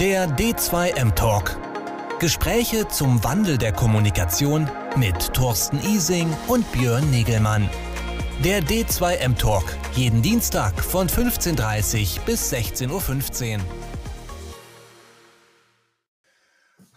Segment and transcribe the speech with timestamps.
[0.00, 1.56] Der D2M Talk.
[2.18, 7.70] Gespräche zum Wandel der Kommunikation mit Thorsten Ising und Björn Negelmann.
[8.42, 9.62] Der D2M Talk.
[9.94, 13.60] Jeden Dienstag von 15.30 Uhr bis 16.15 Uhr.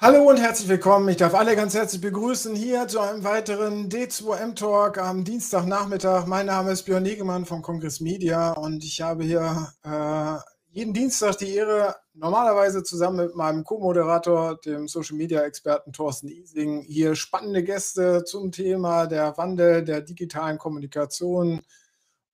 [0.01, 1.07] Hallo und herzlich willkommen.
[1.09, 6.25] Ich darf alle ganz herzlich begrüßen hier zu einem weiteren D2M Talk am Dienstagnachmittag.
[6.25, 11.39] Mein Name ist Björn Negemann von Kongress Media und ich habe hier äh, jeden Dienstag
[11.39, 18.51] die Ehre, normalerweise zusammen mit meinem Co-Moderator, dem Social-Media-Experten Thorsten Ising, hier spannende Gäste zum
[18.51, 21.61] Thema der Wandel der digitalen Kommunikation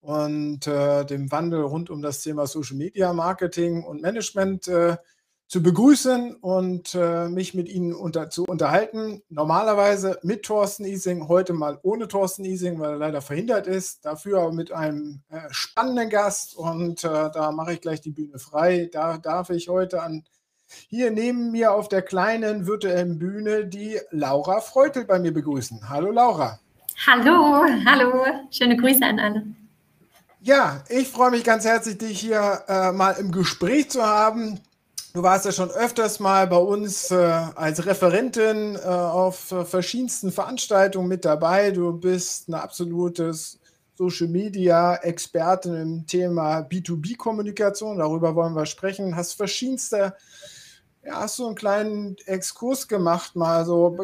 [0.01, 4.97] und äh, dem Wandel rund um das Thema Social-Media-Marketing und Management äh,
[5.47, 9.21] zu begrüßen und äh, mich mit Ihnen unter, zu unterhalten.
[9.29, 14.03] Normalerweise mit Thorsten Ising, heute mal ohne Thorsten Ising, weil er leider verhindert ist.
[14.05, 18.39] Dafür aber mit einem äh, spannenden Gast und äh, da mache ich gleich die Bühne
[18.39, 18.89] frei.
[18.91, 20.23] Da darf ich heute an
[20.87, 25.89] hier neben mir auf der kleinen virtuellen Bühne die Laura Freutel bei mir begrüßen.
[25.89, 26.59] Hallo Laura.
[27.05, 29.43] Hallo, hallo, schöne Grüße an alle.
[30.41, 34.59] Ja, ich freue mich ganz herzlich, dich hier äh, mal im Gespräch zu haben.
[35.15, 40.31] Du warst ja schon öfters mal bei uns äh, als Referentin äh, auf äh, verschiedensten
[40.31, 41.69] Veranstaltungen mit dabei.
[41.69, 43.31] Du bist eine absolute
[43.93, 47.99] Social Media Expertin im Thema B2B-Kommunikation.
[47.99, 49.15] Darüber wollen wir sprechen.
[49.15, 50.15] Hast verschiedenste
[51.05, 53.97] ja, hast du einen kleinen Exkurs gemacht, mal so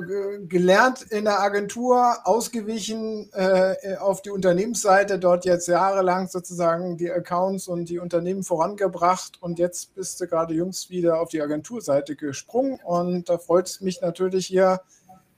[0.47, 7.69] gelernt in der Agentur, ausgewichen äh, auf die Unternehmensseite, dort jetzt jahrelang sozusagen die Accounts
[7.69, 12.79] und die Unternehmen vorangebracht und jetzt bist du gerade jüngst wieder auf die Agenturseite gesprungen
[12.83, 14.81] und da freut es mich natürlich hier,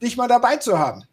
[0.02, 1.04] dich mal dabei zu haben.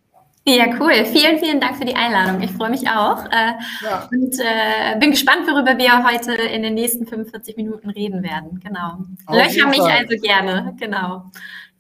[0.45, 1.05] Ja, cool.
[1.05, 2.41] Vielen, vielen Dank für die Einladung.
[2.41, 4.09] Ich freue mich auch äh, ja.
[4.11, 8.61] und äh, bin gespannt, worüber wir heute in den nächsten 45 Minuten reden werden.
[8.65, 8.99] Genau.
[9.27, 10.75] Auf Löcher mich also gerne.
[10.79, 11.25] Genau.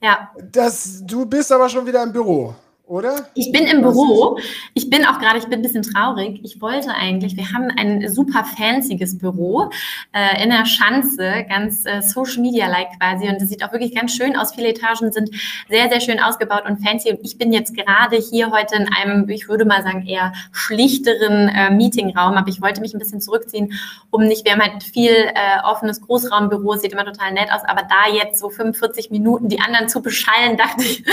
[0.03, 0.31] Ja.
[0.53, 2.55] Das, du bist aber schon wieder im Büro
[2.89, 3.28] oder?
[3.34, 4.39] Ich bin im Büro.
[4.75, 6.41] Ich bin auch gerade, ich bin ein bisschen traurig.
[6.43, 9.71] Ich wollte eigentlich, wir haben ein super fancyes Büro
[10.12, 13.28] äh, in der Schanze, ganz äh, Social Media-like quasi.
[13.28, 14.54] Und es sieht auch wirklich ganz schön aus.
[14.54, 15.31] Viele Etagen sind
[15.69, 17.10] sehr, sehr schön ausgebaut und fancy.
[17.10, 21.48] Und ich bin jetzt gerade hier heute in einem, ich würde mal sagen, eher schlichteren
[21.48, 22.34] äh, Meetingraum.
[22.34, 23.75] Aber ich wollte mich ein bisschen zurückziehen,
[24.10, 27.62] um nicht, wir haben halt viel äh, offenes Großraumbüro, sieht immer total nett aus.
[27.66, 31.04] Aber da jetzt so 45 Minuten die anderen zu beschallen, dachte ich,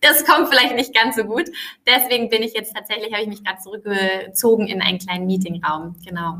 [0.00, 1.44] das kommt vielleicht nicht ganz so so gut.
[1.86, 5.96] Deswegen bin ich jetzt tatsächlich, habe ich mich gerade zurückgezogen in einen kleinen Meetingraum.
[6.06, 6.38] Genau.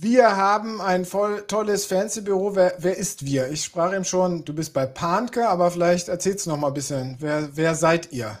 [0.00, 2.54] Wir haben ein voll tolles Fancy-Büro.
[2.54, 3.50] Wer, wer, ist wir?
[3.50, 6.74] Ich sprach ihm schon, du bist bei Panke, aber vielleicht erzählst du noch mal ein
[6.74, 7.16] bisschen.
[7.18, 8.38] Wer, wer seid ihr?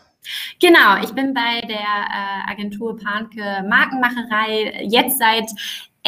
[0.60, 5.50] Genau, ich bin bei der äh, Agentur Panke Markenmacherei jetzt seit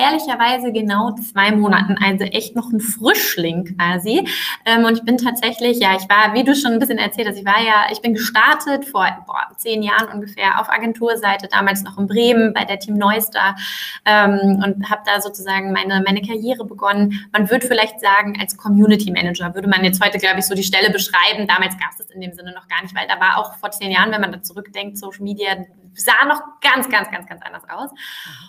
[0.01, 4.27] ehrlicherweise genau zwei Monaten, also echt noch ein Frischling quasi.
[4.65, 7.39] Ähm, und ich bin tatsächlich, ja, ich war, wie du schon ein bisschen erzählt hast,
[7.39, 11.99] ich war ja, ich bin gestartet vor boah, zehn Jahren ungefähr auf Agenturseite, damals noch
[11.99, 13.57] in Bremen bei der Team Neustar
[14.05, 17.29] ähm, und habe da sozusagen meine, meine Karriere begonnen.
[17.33, 20.63] Man würde vielleicht sagen, als Community Manager würde man jetzt heute, glaube ich, so die
[20.63, 21.47] Stelle beschreiben.
[21.47, 23.71] Damals gab es das in dem Sinne noch gar nicht, weil da war auch vor
[23.71, 25.57] zehn Jahren, wenn man da zurückdenkt, Social Media
[25.95, 27.91] sah noch ganz, ganz, ganz, ganz anders aus.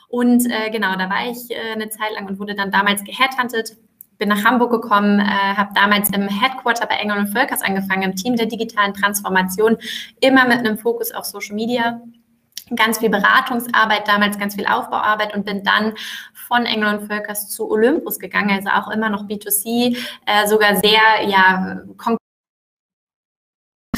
[0.09, 3.77] Und äh, genau, da war ich äh, eine Zeit lang und wurde dann damals geheadhuntet
[4.21, 8.15] bin nach Hamburg gekommen, äh, habe damals im Headquarter bei Engel und Völkers angefangen, im
[8.15, 9.77] Team der digitalen Transformation,
[10.19, 11.99] immer mit einem Fokus auf Social Media.
[12.75, 15.93] Ganz viel Beratungsarbeit, damals ganz viel Aufbauarbeit und bin dann
[16.47, 19.97] von Engel und Völkers zu Olympus gegangen, also auch immer noch B2C,
[20.27, 21.81] äh, sogar sehr ja,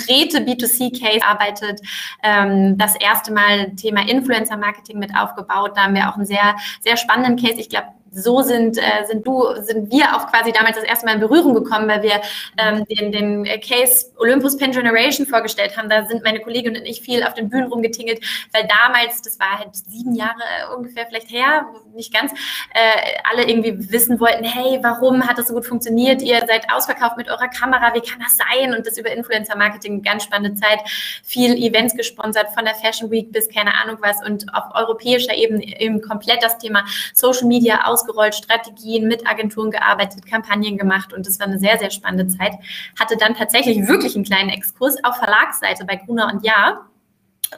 [0.03, 1.81] konkrete B2C-Case arbeitet.
[2.21, 5.71] Ähm, das erste Mal Thema Influencer-Marketing mit aufgebaut.
[5.75, 7.59] Da haben wir auch einen sehr, sehr spannenden Case.
[7.59, 11.15] Ich glaube, so sind, äh, sind du, sind wir auch quasi damals das erste Mal
[11.15, 12.21] in Berührung gekommen, weil wir
[12.57, 15.89] ähm, den, den Case Olympus Pen Generation vorgestellt haben.
[15.89, 19.59] Da sind meine Kollegin und ich viel auf den Bühnen rumgetingelt, weil damals, das war
[19.59, 20.41] halt sieben Jahre
[20.75, 22.31] ungefähr vielleicht her, nicht ganz,
[22.73, 26.21] äh, alle irgendwie wissen wollten, hey, warum hat das so gut funktioniert?
[26.21, 28.75] Ihr seid ausverkauft mit eurer Kamera, wie kann das sein?
[28.75, 30.79] Und das über Influencer Marketing, ganz spannende Zeit,
[31.23, 35.63] viel Events gesponsert, von der Fashion Week bis keine Ahnung was und auf europäischer Ebene
[35.79, 41.25] eben komplett das Thema Social Media aus ausgerollt, Strategien mit Agenturen gearbeitet, Kampagnen gemacht und
[41.25, 42.53] das war eine sehr, sehr spannende Zeit.
[42.99, 46.89] Hatte dann tatsächlich wirklich einen kleinen Exkurs auf Verlagsseite bei Gruner und Jahr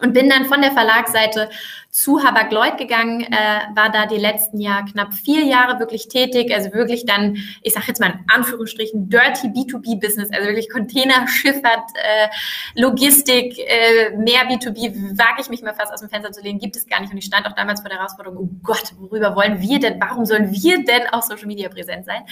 [0.01, 1.49] und bin dann von der Verlagsseite
[1.95, 6.53] zu Habak Lloyd gegangen, äh, war da die letzten Jahre knapp vier Jahre wirklich tätig,
[6.53, 12.27] also wirklich dann, ich sage jetzt mal in Anführungsstrichen, dirty B2B-Business, also wirklich Containerschifffahrt, äh,
[12.75, 16.75] Logistik, äh, mehr B2B, wage ich mich mal fast aus dem Fenster zu lehnen, gibt
[16.75, 17.13] es gar nicht.
[17.13, 20.25] Und ich stand auch damals vor der Herausforderung, oh Gott, worüber wollen wir denn, warum
[20.25, 22.23] sollen wir denn auf Social Media präsent sein?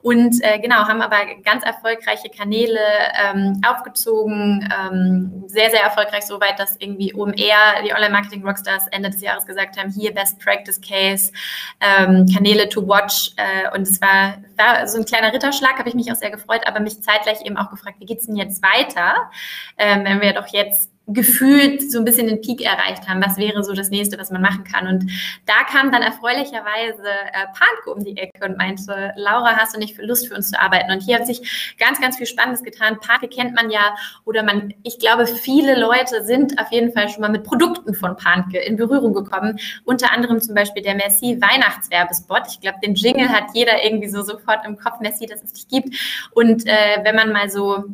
[0.00, 2.78] Und äh, genau, haben aber ganz erfolgreiche Kanäle
[3.20, 9.44] ähm, aufgezogen, ähm, sehr, sehr erfolgreich, soweit, dass irgendwie OMR, die Online-Marketing-Rockstars Ende des Jahres
[9.44, 11.32] gesagt haben, hier Best Practice Case,
[11.80, 15.96] ähm, Kanäle to watch äh, und es war, war so ein kleiner Ritterschlag, habe ich
[15.96, 19.30] mich auch sehr gefreut, aber mich zeitgleich eben auch gefragt, wie geht's denn jetzt weiter,
[19.78, 23.24] ähm, wenn wir doch jetzt gefühlt so ein bisschen den Peak erreicht haben.
[23.24, 24.86] Was wäre so das nächste, was man machen kann?
[24.86, 25.10] Und
[25.46, 29.96] da kam dann erfreulicherweise äh, Panko um die Ecke und meinte, Laura, hast du nicht
[29.98, 30.92] Lust für uns zu arbeiten?
[30.92, 32.98] Und hier hat sich ganz, ganz viel Spannendes getan.
[33.00, 37.22] Panke kennt man ja oder man, ich glaube, viele Leute sind auf jeden Fall schon
[37.22, 39.58] mal mit Produkten von Panke in Berührung gekommen.
[39.84, 42.42] Unter anderem zum Beispiel der Merci Weihnachtswerbespot.
[42.50, 45.00] Ich glaube, den Jingle hat jeder irgendwie so sofort im Kopf.
[45.00, 45.96] Merci, dass es dich gibt.
[46.32, 47.84] Und äh, wenn man mal so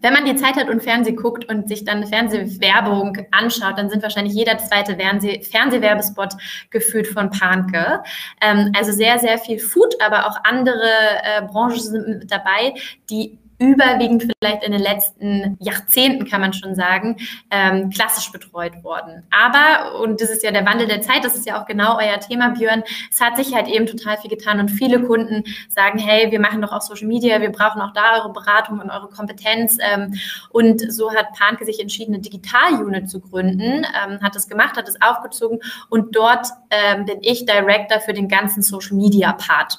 [0.00, 4.02] wenn man die Zeit hat und Fernsehen guckt und sich dann Fernsehwerbung anschaut, dann sind
[4.02, 6.34] wahrscheinlich jeder zweite Fernseh Fernsehwerbespot
[6.70, 8.02] gefühlt von Panke.
[8.40, 10.82] Ähm, also sehr, sehr viel Food, aber auch andere
[11.22, 12.74] äh, Branchen sind dabei,
[13.08, 17.16] die überwiegend vielleicht in den letzten Jahrzehnten, kann man schon sagen,
[17.50, 19.24] ähm, klassisch betreut worden.
[19.30, 22.18] Aber, und das ist ja der Wandel der Zeit, das ist ja auch genau euer
[22.20, 26.30] Thema, Björn, es hat sich halt eben total viel getan und viele Kunden sagen, hey,
[26.30, 29.78] wir machen doch auch Social Media, wir brauchen auch da eure Beratung und eure Kompetenz.
[29.80, 30.14] Ähm,
[30.50, 34.88] und so hat Panke sich entschieden, eine Digital-Unit zu gründen, ähm, hat das gemacht, hat
[34.88, 35.60] es aufgezogen
[35.90, 39.78] und dort ähm, bin ich Director für den ganzen Social Media Part.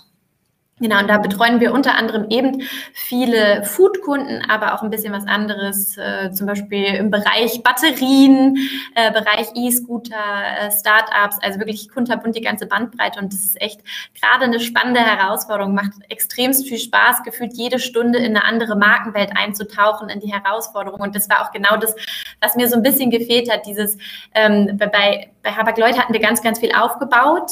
[0.81, 2.62] Genau, und da betreuen wir unter anderem eben
[2.94, 8.57] viele Food-Kunden, aber auch ein bisschen was anderes, äh, zum Beispiel im Bereich Batterien,
[8.94, 13.22] äh, Bereich E-Scooter, äh, Startups, also wirklich kunterbunt die ganze Bandbreite.
[13.22, 13.80] Und das ist echt
[14.19, 19.31] gerade eine spannende Herausforderung, macht extremst viel Spaß, gefühlt jede Stunde in eine andere Markenwelt
[19.33, 21.00] einzutauchen, in die Herausforderung.
[21.00, 21.95] Und das war auch genau das,
[22.42, 23.98] was mir so ein bisschen gefehlt hat, dieses,
[24.33, 27.51] ähm, bei, bei Habak-Lloyd hatten wir ganz, ganz viel aufgebaut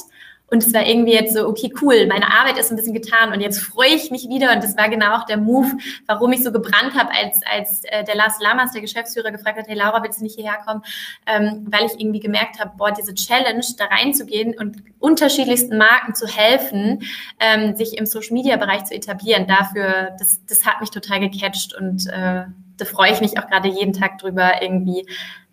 [0.53, 3.41] und es war irgendwie jetzt so, okay, cool, meine Arbeit ist ein bisschen getan und
[3.41, 4.53] jetzt freue ich mich wieder.
[4.53, 5.71] Und das war genau auch der Move,
[6.05, 9.67] warum ich so gebrannt habe, als, als äh, der Lars Lamas, der Geschäftsführer, gefragt hat,
[9.67, 10.83] hey Laura, willst du nicht hierher kommen?
[11.25, 16.27] Ähm, weil ich irgendwie gemerkt habe, boah, diese Challenge, da reinzugehen und unterschiedlichsten Marken zu
[16.27, 16.99] helfen,
[17.39, 22.43] ähm, sich im Social-Media-Bereich zu etablieren, dafür, das, das hat mich total gecatcht und äh,
[22.77, 25.07] da freue ich mich auch gerade jeden Tag drüber, irgendwie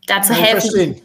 [0.07, 1.01] da zu helfen.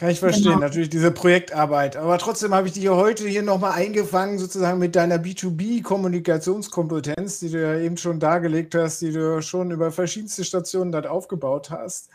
[0.00, 0.60] Kann ich verstehen, genau.
[0.60, 1.98] natürlich diese Projektarbeit.
[1.98, 7.60] Aber trotzdem habe ich dich heute hier nochmal eingefangen, sozusagen mit deiner B2B-Kommunikationskompetenz, die du
[7.60, 12.08] ja eben schon dargelegt hast, die du schon über verschiedenste Stationen dort aufgebaut hast.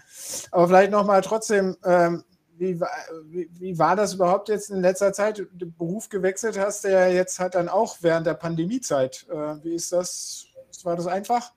[0.50, 2.24] Aber vielleicht nochmal trotzdem, ähm,
[2.58, 2.82] wie,
[3.26, 5.46] wie, wie, war das überhaupt jetzt in letzter Zeit?
[5.54, 9.28] Du Beruf gewechselt hast, der jetzt hat dann auch während der Pandemiezeit.
[9.30, 10.48] Äh, wie ist das?
[10.84, 11.52] War das einfach?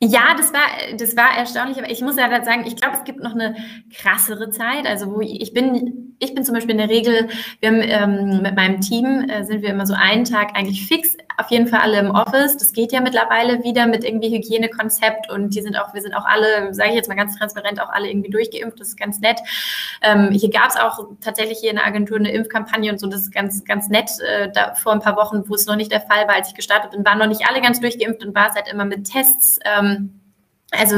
[0.00, 0.60] Ja, das war,
[0.96, 3.56] das war erstaunlich, aber ich muss ja sagen, ich glaube, es gibt noch eine
[3.92, 4.86] krassere Zeit.
[4.86, 7.28] Also wo ich bin, ich bin zum Beispiel in der Regel,
[7.60, 11.16] wir haben ähm, mit meinem Team äh, sind wir immer so einen Tag eigentlich fix,
[11.36, 12.56] auf jeden Fall alle im Office.
[12.56, 16.24] Das geht ja mittlerweile wieder mit irgendwie Hygienekonzept und die sind auch, wir sind auch
[16.24, 18.80] alle, sage ich jetzt mal ganz transparent, auch alle irgendwie durchgeimpft.
[18.80, 19.38] Das ist ganz nett.
[20.02, 23.06] Ähm, hier gab es auch tatsächlich hier in der Agentur eine Impfkampagne und so.
[23.06, 24.10] Das ist ganz, ganz nett.
[24.20, 26.54] Äh, da vor ein paar Wochen, wo es noch nicht der Fall war, als ich
[26.54, 29.60] gestartet bin, waren noch nicht alle ganz durchgeimpft und war es halt immer mit Tests.
[29.64, 30.17] Ähm,
[30.70, 30.96] also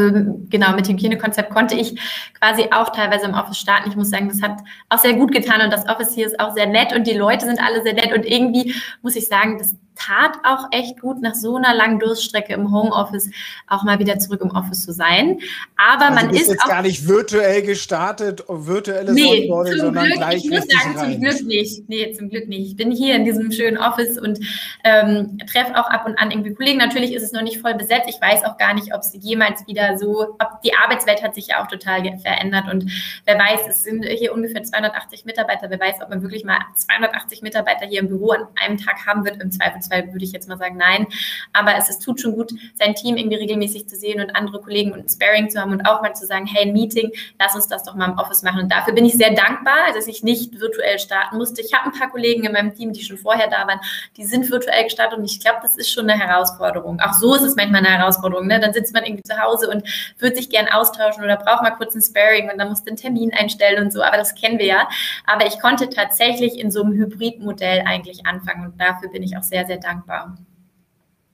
[0.48, 1.98] genau, mit Hygienekonzept konnte ich
[2.38, 3.88] quasi auch teilweise im Office starten.
[3.88, 4.58] Ich muss sagen, das hat
[4.88, 7.46] auch sehr gut getan und das Office hier ist auch sehr nett und die Leute
[7.46, 11.34] sind alle sehr nett und irgendwie muss ich sagen, das tat auch echt gut, nach
[11.34, 13.30] so einer langen Durststrecke im Homeoffice
[13.66, 15.38] auch mal wieder zurück im Office zu sein.
[15.76, 20.44] Aber also man ist jetzt gar nicht virtuell gestartet, virtuelles nee, Onboarding, sondern Glück, gleich
[20.44, 21.12] Ich muss sagen, rein.
[21.12, 21.88] zum Glück nicht.
[21.88, 22.70] Nee, zum Glück nicht.
[22.70, 24.40] Ich bin hier in diesem schönen Office und
[24.84, 26.78] ähm, treffe auch ab und an irgendwie Kollegen.
[26.78, 28.08] Natürlich ist es noch nicht voll besetzt.
[28.08, 31.48] Ich weiß auch gar nicht, ob es jemals wieder so, ob die Arbeitswelt hat sich
[31.48, 32.90] ja auch total verändert und
[33.26, 35.68] wer weiß, es sind hier ungefähr 280 Mitarbeiter.
[35.68, 39.24] Wer weiß, ob man wirklich mal 280 Mitarbeiter hier im Büro an einem Tag haben
[39.24, 41.06] wird im Zweifelsfall Zweifelsfall würde ich jetzt mal sagen, nein.
[41.52, 44.92] Aber es ist, tut schon gut, sein Team irgendwie regelmäßig zu sehen und andere Kollegen
[44.92, 47.66] und ein Sparing zu haben und auch mal zu sagen, hey, ein Meeting, lass uns
[47.68, 48.62] das doch mal im Office machen.
[48.62, 51.60] Und dafür bin ich sehr dankbar, dass ich nicht virtuell starten musste.
[51.60, 53.80] Ich habe ein paar Kollegen in meinem Team, die schon vorher da waren,
[54.16, 57.00] die sind virtuell gestartet und ich glaube, das ist schon eine Herausforderung.
[57.00, 58.46] Auch so ist es manchmal eine Herausforderung.
[58.46, 58.60] Ne?
[58.60, 59.82] Dann sitzt man irgendwie zu Hause und
[60.18, 63.32] würde sich gern austauschen oder braucht mal kurz ein Sparing und dann muss den Termin
[63.32, 64.02] einstellen und so.
[64.02, 64.88] Aber das kennen wir ja.
[65.26, 69.42] Aber ich konnte tatsächlich in so einem Hybridmodell eigentlich anfangen und dafür bin ich auch
[69.42, 70.36] sehr, sehr dankbar.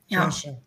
[0.08, 0.30] Ja.
[0.30, 0.58] Schön.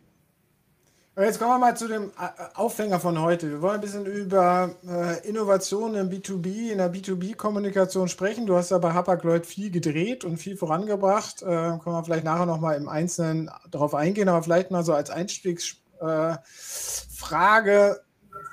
[1.18, 3.50] Jetzt kommen wir mal zu dem äh, Aufhänger von heute.
[3.50, 8.46] Wir wollen ein bisschen über äh, Innovationen im B2B, in der B2B-Kommunikation sprechen.
[8.46, 11.42] Du hast ja bei Hapag-Lloyd viel gedreht und viel vorangebracht.
[11.42, 15.10] Äh, können wir vielleicht nachher nochmal im Einzelnen darauf eingehen, aber vielleicht mal so als
[15.10, 18.00] Einstiegsfrage,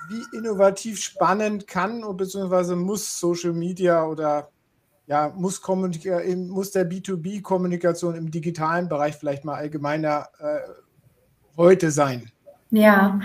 [0.10, 2.75] wie innovativ spannend kann bzw.
[2.75, 4.50] muss Social Media oder
[5.08, 10.60] ja, muss, muss der B2B-Kommunikation im digitalen Bereich vielleicht mal allgemeiner äh,
[11.56, 12.30] heute sein?
[12.70, 13.20] Ja,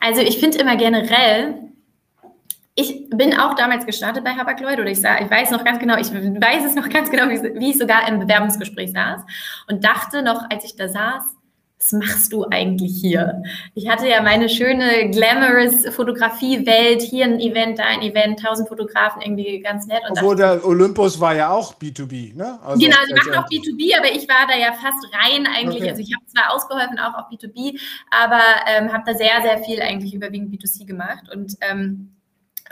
[0.00, 1.56] also ich finde immer generell,
[2.76, 5.96] ich bin auch damals gestartet bei Habak-Lloyd oder ich, sah, ich weiß noch ganz genau,
[5.96, 9.22] ich weiß es noch ganz genau, wie ich sogar im Bewerbungsgespräch saß
[9.68, 11.22] und dachte noch, als ich da saß,
[11.78, 13.42] was machst du eigentlich hier?
[13.74, 19.20] Ich hatte ja meine schöne, glamorous Fotografie-Welt, hier ein Event, da ein Event, tausend Fotografen,
[19.20, 20.00] irgendwie ganz nett.
[20.08, 22.58] Und Obwohl der Olympus war ja auch B2B, ne?
[22.62, 25.82] Also genau, sie machen auch B2B, aber ich war da ja fast rein eigentlich.
[25.82, 25.90] Okay.
[25.90, 27.78] Also ich habe zwar ausgeholfen, auch auf B2B,
[28.10, 32.14] aber ähm, habe da sehr, sehr viel eigentlich überwiegend B2C gemacht und, ähm,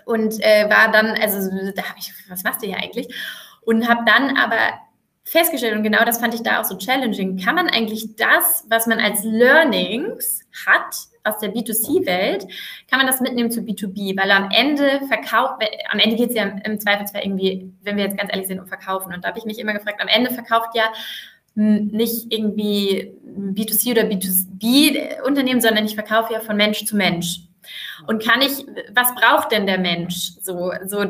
[0.07, 3.15] und äh, war dann, also da habe ich, was machst du hier eigentlich?
[3.63, 4.57] Und habe dann aber
[5.25, 8.87] festgestellt, und genau das fand ich da auch so challenging, kann man eigentlich das, was
[8.87, 12.47] man als Learnings hat aus der B2C-Welt,
[12.91, 16.45] kann man das mitnehmen zu B2B, weil am Ende verkauft, am Ende geht es ja
[16.65, 19.15] im Zweifelsfall irgendwie, wenn wir jetzt ganz ehrlich sind, um Verkaufen.
[19.15, 20.93] Und da habe ich mich immer gefragt, am Ende verkauft ja
[21.55, 27.43] nicht irgendwie B2C oder B2B-Unternehmen, sondern ich verkaufe ja von Mensch zu Mensch.
[28.07, 31.05] Und kann ich, was braucht denn der Mensch, so, so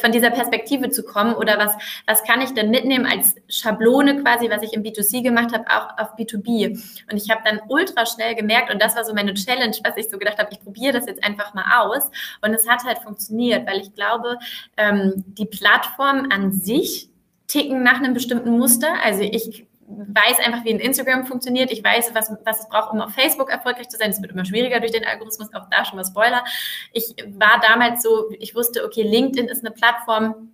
[0.00, 1.74] von dieser Perspektive zu kommen oder was,
[2.06, 5.98] was kann ich denn mitnehmen als Schablone quasi, was ich im B2C gemacht habe, auch
[5.98, 6.70] auf B2B.
[7.10, 10.10] Und ich habe dann ultra schnell gemerkt, und das war so meine Challenge, was ich
[10.10, 12.10] so gedacht habe, ich probiere das jetzt einfach mal aus.
[12.40, 14.38] Und es hat halt funktioniert, weil ich glaube,
[14.76, 17.08] ähm, die Plattform an sich
[17.46, 18.94] ticken nach einem bestimmten Muster.
[19.04, 21.70] Also ich weiß einfach, wie ein Instagram funktioniert.
[21.70, 24.10] Ich weiß, was, was es braucht, um auf Facebook erfolgreich zu sein.
[24.10, 25.52] Es wird immer schwieriger durch den Algorithmus.
[25.54, 26.44] Auch da schon mal Spoiler.
[26.92, 30.51] Ich war damals so, ich wusste, okay, LinkedIn ist eine Plattform,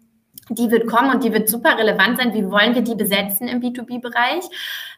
[0.48, 2.34] die wird kommen und die wird super relevant sein.
[2.34, 4.44] Wie wollen wir die besetzen im B2B-Bereich?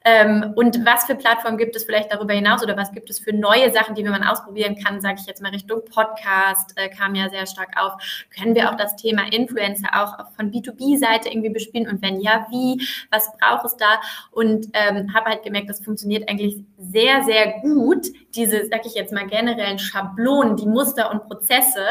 [0.05, 3.35] Ähm, und was für Plattformen gibt es vielleicht darüber hinaus oder was gibt es für
[3.35, 7.29] neue Sachen, die man ausprobieren kann, sage ich jetzt mal Richtung Podcast, äh, kam ja
[7.29, 7.93] sehr stark auf.
[8.35, 12.83] Können wir auch das Thema Influencer auch von B2B-Seite irgendwie bespielen und wenn ja, wie?
[13.11, 14.01] Was braucht es da?
[14.31, 19.13] Und ähm, habe halt gemerkt, das funktioniert eigentlich sehr, sehr gut, diese, sage ich jetzt
[19.13, 21.85] mal, generellen Schablonen, die Muster und Prozesse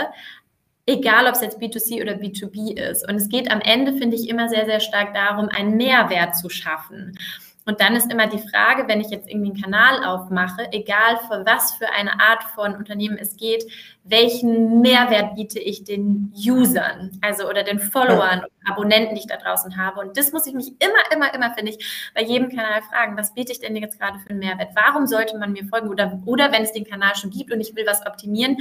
[0.90, 3.08] egal ob es jetzt B2C oder B2B ist.
[3.08, 6.50] Und es geht am Ende, finde ich, immer sehr, sehr stark darum, einen Mehrwert zu
[6.50, 7.18] schaffen.
[7.66, 11.46] Und dann ist immer die Frage, wenn ich jetzt irgendwie einen Kanal aufmache, egal für
[11.46, 13.64] was für eine Art von Unternehmen es geht,
[14.04, 19.78] welchen Mehrwert biete ich den Usern, also oder den Followern, Abonnenten, die ich da draußen
[19.78, 20.00] habe.
[20.00, 23.36] Und das muss ich mich immer, immer, immer, finde ich, bei jedem Kanal fragen, was
[23.36, 24.70] biete ich denn jetzt gerade für einen Mehrwert?
[24.74, 25.90] Warum sollte man mir folgen?
[25.90, 28.58] Oder, oder wenn es den Kanal schon gibt und ich will was optimieren,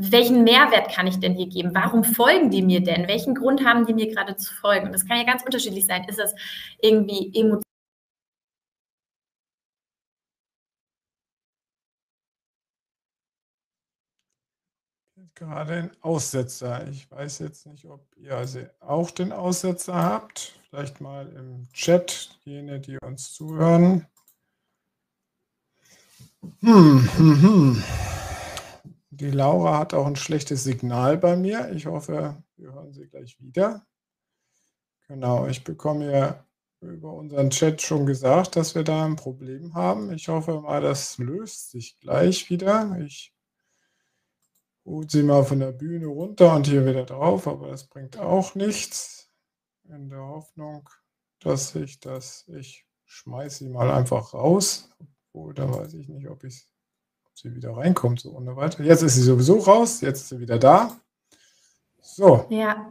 [0.00, 1.74] welchen Mehrwert kann ich denn hier geben?
[1.74, 3.06] Warum folgen die mir denn?
[3.06, 4.86] Welchen Grund haben die mir gerade zu folgen?
[4.86, 6.04] Und das kann ja ganz unterschiedlich sein.
[6.08, 6.34] Ist das
[6.80, 7.62] irgendwie emotional?
[15.34, 16.86] Gerade ein Aussetzer.
[16.88, 20.58] Ich weiß jetzt nicht, ob ihr also auch den Aussetzer habt.
[20.68, 24.06] Vielleicht mal im Chat, jene, die uns zuhören.
[26.60, 28.09] Hm, hm, hm.
[29.20, 31.70] Die Laura hat auch ein schlechtes Signal bei mir.
[31.72, 33.86] Ich hoffe, wir hören sie gleich wieder.
[35.08, 36.46] Genau, ich bekomme ja
[36.80, 40.10] über unseren Chat schon gesagt, dass wir da ein Problem haben.
[40.10, 42.98] Ich hoffe mal, das löst sich gleich wieder.
[42.98, 43.34] Ich
[44.86, 48.54] hole sie mal von der Bühne runter und hier wieder drauf, aber das bringt auch
[48.54, 49.30] nichts.
[49.84, 50.88] In der Hoffnung,
[51.40, 54.88] dass ich das, ich schmeiße sie mal einfach raus.
[55.32, 56.70] Obwohl, da weiß ich nicht, ob ich es
[57.40, 58.82] sie wieder reinkommt, so ohne weiter.
[58.82, 60.96] Jetzt ist sie sowieso raus, jetzt ist sie wieder da.
[62.00, 62.46] So.
[62.50, 62.90] Ja,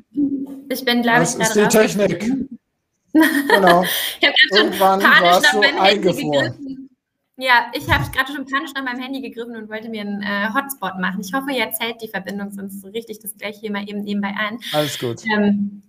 [0.70, 2.20] ich bin, glaube ich, Das ist die Technik.
[3.14, 3.84] genau.
[3.84, 5.04] ich habe gerade schon panisch
[5.44, 6.90] nach meinem Handy gegriffen.
[7.38, 10.50] Ja, ich habe gerade schon panisch nach meinem Handy gegriffen und wollte mir einen äh,
[10.54, 11.22] Hotspot machen.
[11.22, 14.34] Ich hoffe, jetzt hält die Verbindung, sonst richte ich das gleich hier mal eben nebenbei
[14.38, 14.60] ein.
[14.74, 15.24] Alles gut.
[15.26, 15.82] Ähm,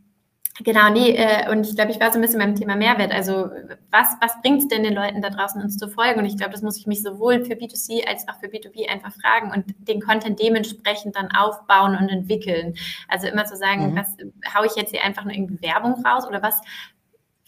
[0.58, 3.12] Genau, nee, äh, und ich glaube, ich war so ein bisschen beim Thema Mehrwert.
[3.12, 3.50] Also,
[3.90, 6.20] was, was bringt es denn den Leuten da draußen, uns zu folgen?
[6.20, 9.12] Und ich glaube, das muss ich mich sowohl für B2C als auch für B2B einfach
[9.12, 12.74] fragen und den Content dementsprechend dann aufbauen und entwickeln.
[13.08, 13.96] Also immer zu sagen, mhm.
[13.96, 14.16] was
[14.54, 16.60] haue ich jetzt hier einfach nur irgendwie Werbung raus oder was,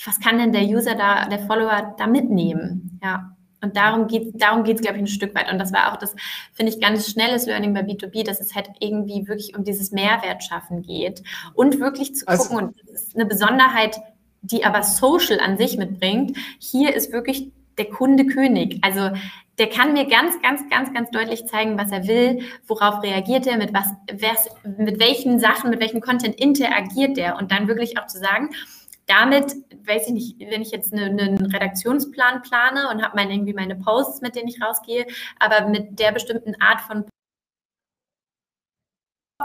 [0.06, 2.98] was kann denn der User da, der Follower da mitnehmen?
[3.02, 3.31] Ja.
[3.62, 5.50] Und darum geht es, darum geht's, glaube ich, ein Stück weit.
[5.50, 6.14] Und das war auch das,
[6.52, 10.42] finde ich, ganz schnelles Learning bei B2B, dass es halt irgendwie wirklich um dieses Mehrwert
[10.44, 11.22] schaffen geht
[11.54, 12.68] und wirklich zu also, gucken.
[12.68, 13.96] Und das ist eine Besonderheit,
[14.42, 16.36] die aber Social an sich mitbringt.
[16.58, 18.78] Hier ist wirklich der Kunde König.
[18.82, 19.10] Also
[19.58, 23.58] der kann mir ganz, ganz, ganz, ganz deutlich zeigen, was er will, worauf reagiert er,
[23.58, 23.86] mit was,
[24.78, 28.50] mit welchen Sachen, mit welchem Content interagiert er und dann wirklich auch zu sagen,
[29.12, 29.54] damit,
[29.86, 33.76] weiß ich nicht, wenn ich jetzt eine, einen Redaktionsplan plane und habe meine, irgendwie meine
[33.76, 35.06] Posts, mit denen ich rausgehe,
[35.38, 37.04] aber mit der bestimmten Art von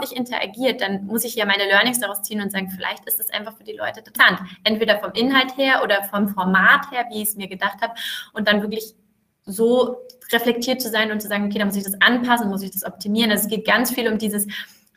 [0.00, 3.30] nicht interagiert, dann muss ich ja meine Learnings daraus ziehen und sagen, vielleicht ist es
[3.30, 4.40] einfach für die Leute interessant.
[4.62, 7.94] Entweder vom Inhalt her oder vom Format her, wie ich es mir gedacht habe.
[8.32, 8.94] Und dann wirklich
[9.44, 9.96] so
[10.30, 12.84] reflektiert zu sein und zu sagen, okay, da muss ich das anpassen, muss ich das
[12.84, 13.32] optimieren.
[13.32, 14.46] Also es geht ganz viel um dieses,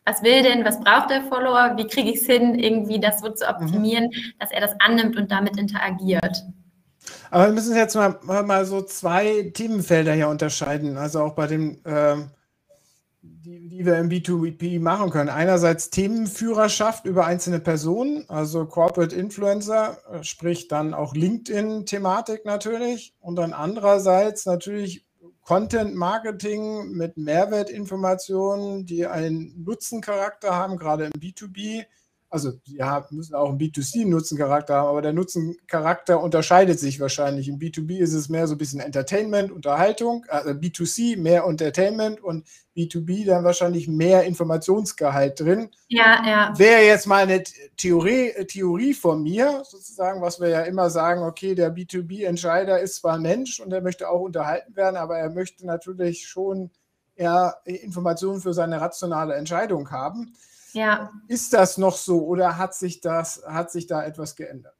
[0.05, 3.29] was will denn, was braucht der Follower, wie kriege ich es hin, irgendwie das so
[3.29, 4.33] zu optimieren, mhm.
[4.39, 6.43] dass er das annimmt und damit interagiert.
[7.29, 11.83] Aber wir müssen jetzt mal, mal so zwei Themenfelder hier unterscheiden, also auch bei den,
[11.85, 12.17] äh,
[13.21, 15.29] die, die wir im B2B machen können.
[15.29, 23.15] Einerseits Themenführerschaft über einzelne Personen, also Corporate Influencer, äh, sprich dann auch LinkedIn-Thematik natürlich.
[23.19, 25.05] Und dann andererseits natürlich
[25.43, 31.85] Content Marketing mit Mehrwertinformationen, die einen Nutzencharakter haben, gerade im B2B
[32.31, 37.49] also ja, müssen auch einen B2C-Nutzencharakter haben, aber der Nutzencharakter unterscheidet sich wahrscheinlich.
[37.49, 42.47] Im B2B ist es mehr so ein bisschen Entertainment, Unterhaltung, also B2C mehr Entertainment und
[42.75, 45.71] B2B dann wahrscheinlich mehr Informationsgehalt drin.
[45.89, 46.53] Ja, ja.
[46.57, 47.43] Wäre jetzt mal eine
[47.75, 53.15] Theorie, Theorie von mir, sozusagen, was wir ja immer sagen, okay, der B2B-Entscheider ist zwar
[53.15, 56.71] ein Mensch und er möchte auch unterhalten werden, aber er möchte natürlich schon
[57.15, 60.33] eher Informationen für seine rationale Entscheidung haben.
[60.73, 61.11] Ja.
[61.27, 64.75] Ist das noch so oder hat sich das, hat sich da etwas geändert?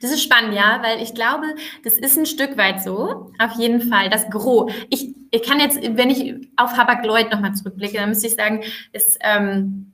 [0.00, 1.46] Das ist spannend, ja, weil ich glaube,
[1.84, 3.30] das ist ein Stück weit so.
[3.38, 4.72] Auf jeden Fall, das Gros.
[4.90, 8.62] Ich, ich kann jetzt, wenn ich auf Habak Lloyd nochmal zurückblicke, dann müsste ich sagen,
[8.92, 9.92] es ähm,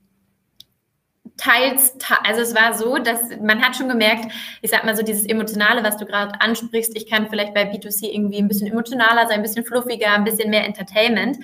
[1.36, 5.26] teils, also es war so, dass man hat schon gemerkt, ich sag mal so dieses
[5.26, 9.38] Emotionale, was du gerade ansprichst, ich kann vielleicht bei B2C irgendwie ein bisschen emotionaler sein,
[9.38, 11.38] ein bisschen fluffiger, ein bisschen mehr Entertainment.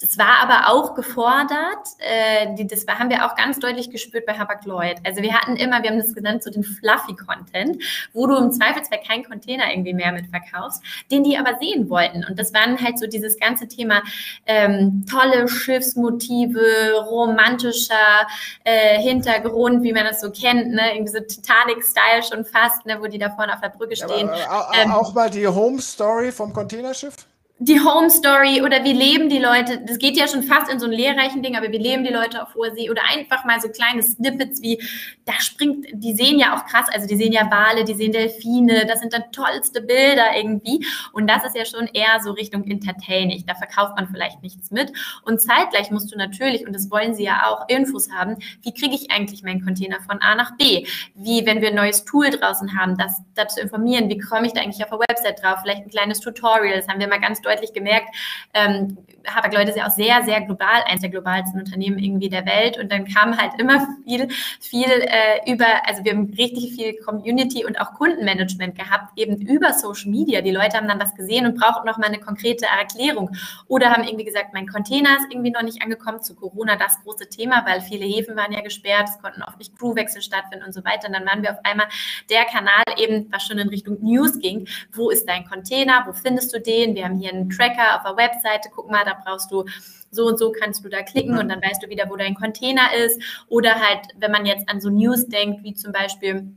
[0.00, 1.86] Das war aber auch gefordert.
[1.98, 4.98] Äh, die, das haben wir auch ganz deutlich gespürt bei Habak Lloyd.
[5.04, 8.52] Also wir hatten immer, wir haben das genannt, so den fluffy Content, wo du im
[8.52, 12.24] Zweifelsfall keinen Container irgendwie mehr mit verkaufst, den die aber sehen wollten.
[12.24, 14.02] Und das waren halt so dieses ganze Thema
[14.44, 18.26] ähm, tolle Schiffsmotive, romantischer
[18.64, 20.92] äh, Hintergrund, wie man das so kennt, ne?
[20.94, 22.98] irgendwie so Titanic-Style schon fast, ne?
[23.00, 24.28] wo die da vorne auf der Brücke stehen.
[24.28, 27.14] Aber, äh, ähm, auch mal die Home Story vom Containerschiff?
[27.58, 30.84] Die Home Story oder wie leben die Leute, das geht ja schon fast in so
[30.84, 32.90] ein lehrreichen Ding, aber wie leben die Leute auf hoher See?
[32.90, 34.78] Oder einfach mal so kleine Snippets wie,
[35.24, 38.84] da springt, die sehen ja auch krass, also die sehen ja Wale, die sehen Delfine,
[38.84, 40.84] das sind dann tollste Bilder irgendwie.
[41.14, 44.92] Und das ist ja schon eher so Richtung Entertaining, da verkauft man vielleicht nichts mit.
[45.22, 48.94] Und zeitgleich musst du natürlich, und das wollen sie ja auch, Infos haben, wie kriege
[48.94, 52.78] ich eigentlich meinen Container von A nach B, wie wenn wir ein neues Tool draußen
[52.78, 55.90] haben, das dazu informieren, wie komme ich da eigentlich auf der Website drauf, vielleicht ein
[55.90, 58.14] kleines Tutorial, das haben wir mal ganz deutlich gemerkt,
[58.54, 62.78] ähm, Hapag-Lloyd ist ja auch sehr, sehr global, eines der globalsten Unternehmen irgendwie der Welt.
[62.78, 64.28] Und dann kam halt immer viel,
[64.60, 69.72] viel äh, über, also wir haben richtig viel Community und auch Kundenmanagement gehabt, eben über
[69.72, 70.40] Social Media.
[70.40, 73.30] Die Leute haben dann was gesehen und brauchten noch mal eine konkrete Erklärung.
[73.68, 76.22] Oder haben irgendwie gesagt, mein Container ist irgendwie noch nicht angekommen.
[76.22, 79.76] Zu Corona das große Thema, weil viele Häfen waren ja gesperrt, es konnten oft nicht
[79.78, 81.08] Crewwechsel stattfinden und so weiter.
[81.08, 81.86] Und dann waren wir auf einmal
[82.30, 84.66] der Kanal eben, was schon in Richtung News ging.
[84.92, 86.04] Wo ist dein Container?
[86.06, 86.94] Wo findest du den?
[86.94, 88.70] Wir haben hier einen Tracker auf der Webseite.
[88.74, 89.64] Guck mal, da brauchst du
[90.10, 92.94] so und so kannst du da klicken und dann weißt du wieder, wo dein Container
[92.94, 93.20] ist.
[93.48, 96.52] Oder halt, wenn man jetzt an so News denkt, wie zum Beispiel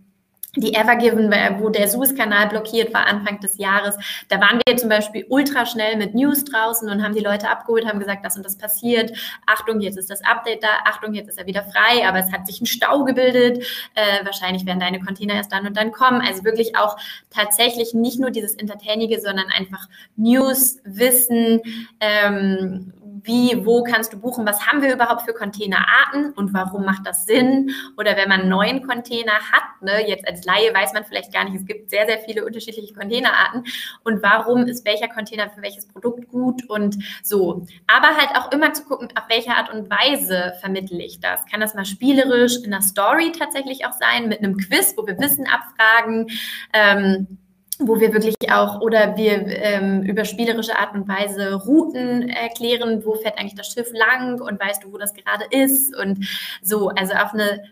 [0.56, 3.96] die Evergiven, wo der Suezkanal blockiert war Anfang des Jahres.
[4.30, 7.86] Da waren wir zum Beispiel ultra schnell mit News draußen und haben die Leute abgeholt,
[7.86, 9.12] haben gesagt, das und das passiert.
[9.46, 10.70] Achtung, jetzt ist das Update da.
[10.86, 13.64] Achtung, jetzt ist er wieder frei, aber es hat sich ein Stau gebildet.
[13.94, 16.22] Äh, wahrscheinlich werden deine Container erst dann und dann kommen.
[16.22, 16.98] Also wirklich auch
[17.30, 21.62] tatsächlich nicht nur dieses Entertainige, sondern einfach News, Wissen,
[22.00, 27.06] ähm, wie, wo kannst du buchen, was haben wir überhaupt für Containerarten und warum macht
[27.06, 27.72] das Sinn?
[27.98, 31.44] Oder wenn man einen neuen Container hat, ne, jetzt als Laie weiß man vielleicht gar
[31.46, 33.64] nicht, es gibt sehr, sehr viele unterschiedliche Containerarten
[34.04, 37.66] und warum ist welcher Container für welches Produkt gut und so.
[37.88, 41.46] Aber halt auch immer zu gucken, auf welche Art und Weise vermittle ich das.
[41.46, 45.18] Kann das mal spielerisch in einer Story tatsächlich auch sein, mit einem Quiz, wo wir
[45.20, 46.28] Wissen abfragen?
[46.74, 47.40] Ähm,
[47.80, 53.16] wo wir wirklich auch oder wir ähm, über spielerische Art und Weise Routen erklären, wo
[53.16, 56.28] fährt eigentlich das Schiff lang und weißt du, wo das gerade ist und
[56.62, 57.64] so, also auf eine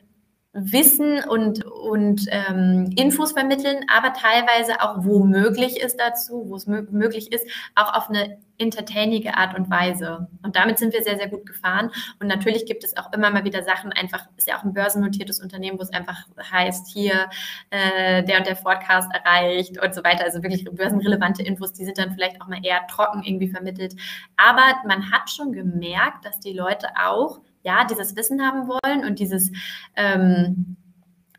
[0.54, 6.66] Wissen und, und ähm, Infos vermitteln, aber teilweise auch, wo möglich ist dazu, wo es
[6.66, 10.28] möglich ist, auch auf eine entertainige Art und Weise.
[10.44, 11.92] Und damit sind wir sehr, sehr gut gefahren.
[12.20, 15.40] Und natürlich gibt es auch immer mal wieder Sachen, einfach, ist ja auch ein börsennotiertes
[15.40, 17.30] Unternehmen, wo es einfach heißt, hier
[17.70, 20.24] äh, der und der Forecast erreicht und so weiter.
[20.24, 23.96] Also wirklich börsenrelevante Infos, die sind dann vielleicht auch mal eher trocken irgendwie vermittelt.
[24.38, 29.20] Aber man hat schon gemerkt, dass die Leute auch ja, dieses Wissen haben wollen und
[29.20, 29.52] dieses,
[29.96, 30.78] ähm,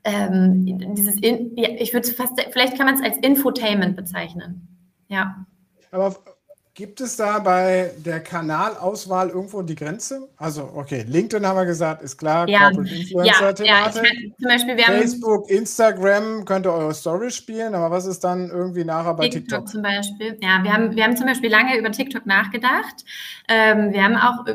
[0.04, 4.68] ähm, dieses in, ja, ich würde fast, vielleicht kann man es als Infotainment bezeichnen.
[5.08, 5.46] Ja.
[5.90, 6.14] Aber
[6.78, 10.28] Gibt es da bei der Kanalauswahl irgendwo die Grenze?
[10.36, 12.70] Also, okay, LinkedIn haben wir gesagt, ist klar, ja.
[12.70, 13.66] Corporate Influencer-Thematik.
[13.66, 18.22] Ja, ja, zum Beispiel, wir Facebook, Instagram könnt ihr eure Story spielen, aber was ist
[18.22, 19.66] dann irgendwie nachher bei TikTok?
[19.66, 20.38] TikTok zum Beispiel.
[20.40, 23.04] Ja, wir haben, wir haben zum Beispiel lange über TikTok nachgedacht.
[23.48, 24.46] Ähm, wir haben auch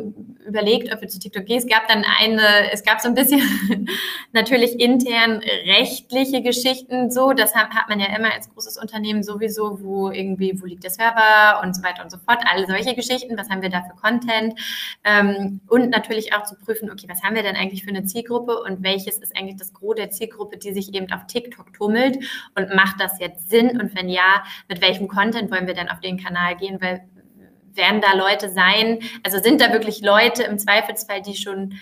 [0.47, 1.57] überlegt, ob wir zu TikTok gehen.
[1.57, 3.41] Es gab dann eine, es gab so ein bisschen
[4.31, 7.33] natürlich intern rechtliche Geschichten so.
[7.33, 10.91] Das hat, hat man ja immer als großes Unternehmen sowieso, wo irgendwie, wo liegt der
[10.91, 12.43] Server und so weiter und so fort.
[12.51, 13.37] Alle solche Geschichten.
[13.37, 14.59] Was haben wir da für Content?
[15.03, 18.61] Ähm, und natürlich auch zu prüfen, okay, was haben wir denn eigentlich für eine Zielgruppe
[18.61, 22.17] und welches ist eigentlich das Gros der Zielgruppe, die sich eben auf TikTok tummelt
[22.55, 23.79] und macht das jetzt Sinn?
[23.79, 26.81] Und wenn ja, mit welchem Content wollen wir denn auf den Kanal gehen?
[26.81, 27.07] Weil
[27.75, 31.73] werden da Leute sein, also sind da wirklich Leute im Zweifelsfall, die schon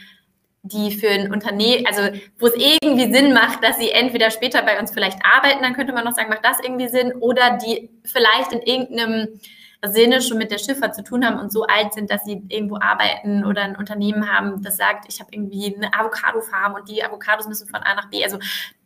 [0.63, 2.01] die für ein Unternehmen, also
[2.37, 5.91] wo es irgendwie Sinn macht, dass sie entweder später bei uns vielleicht arbeiten, dann könnte
[5.91, 9.39] man noch sagen, macht das irgendwie Sinn, oder die vielleicht in irgendeinem
[9.83, 12.77] Sinne schon mit der Schifffahrt zu tun haben und so alt sind, dass sie irgendwo
[12.79, 17.47] arbeiten oder ein Unternehmen haben, das sagt, ich habe irgendwie eine Avocado-Farm und die Avocados
[17.47, 18.23] müssen von A nach B.
[18.23, 18.37] Also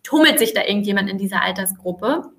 [0.03, 2.31] tummelt sich da irgendjemand in dieser Altersgruppe.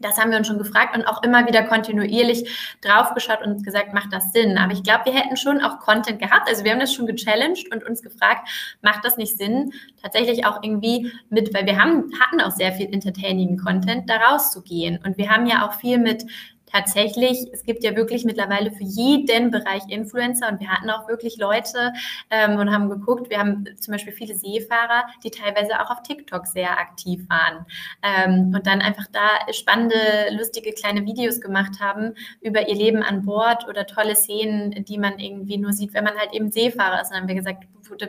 [0.00, 4.12] Das haben wir uns schon gefragt und auch immer wieder kontinuierlich draufgeschaut und gesagt, macht
[4.12, 4.56] das Sinn?
[4.56, 6.48] Aber ich glaube, wir hätten schon auch Content gehabt.
[6.48, 8.48] Also wir haben das schon gechallenged und uns gefragt,
[8.80, 12.86] macht das nicht Sinn, tatsächlich auch irgendwie mit, weil wir haben, hatten auch sehr viel
[12.92, 15.00] entertaining Content, da rauszugehen.
[15.04, 16.24] Und wir haben ja auch viel mit
[16.70, 21.38] tatsächlich, es gibt ja wirklich mittlerweile für jeden Bereich Influencer und wir hatten auch wirklich
[21.38, 21.92] Leute
[22.30, 26.46] ähm, und haben geguckt, wir haben zum Beispiel viele Seefahrer, die teilweise auch auf TikTok
[26.46, 27.66] sehr aktiv waren
[28.02, 29.96] ähm, und dann einfach da spannende,
[30.36, 35.18] lustige kleine Videos gemacht haben über ihr Leben an Bord oder tolle Szenen, die man
[35.18, 37.08] irgendwie nur sieht, wenn man halt eben Seefahrer ist.
[37.08, 37.64] Und dann haben wir gesagt,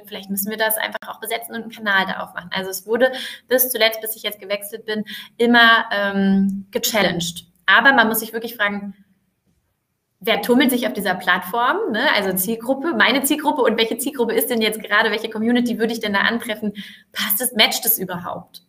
[0.06, 2.50] vielleicht müssen wir das einfach auch besetzen und einen Kanal da aufmachen.
[2.54, 3.12] Also es wurde
[3.48, 5.06] bis zuletzt, bis ich jetzt gewechselt bin,
[5.38, 7.49] immer ähm, gechallenged.
[7.69, 8.95] Aber man muss sich wirklich fragen,
[10.19, 12.08] wer tummelt sich auf dieser Plattform, ne?
[12.15, 15.99] also Zielgruppe, meine Zielgruppe und welche Zielgruppe ist denn jetzt gerade, welche Community würde ich
[15.99, 16.73] denn da antreffen?
[17.12, 18.65] Passt es, matcht es überhaupt?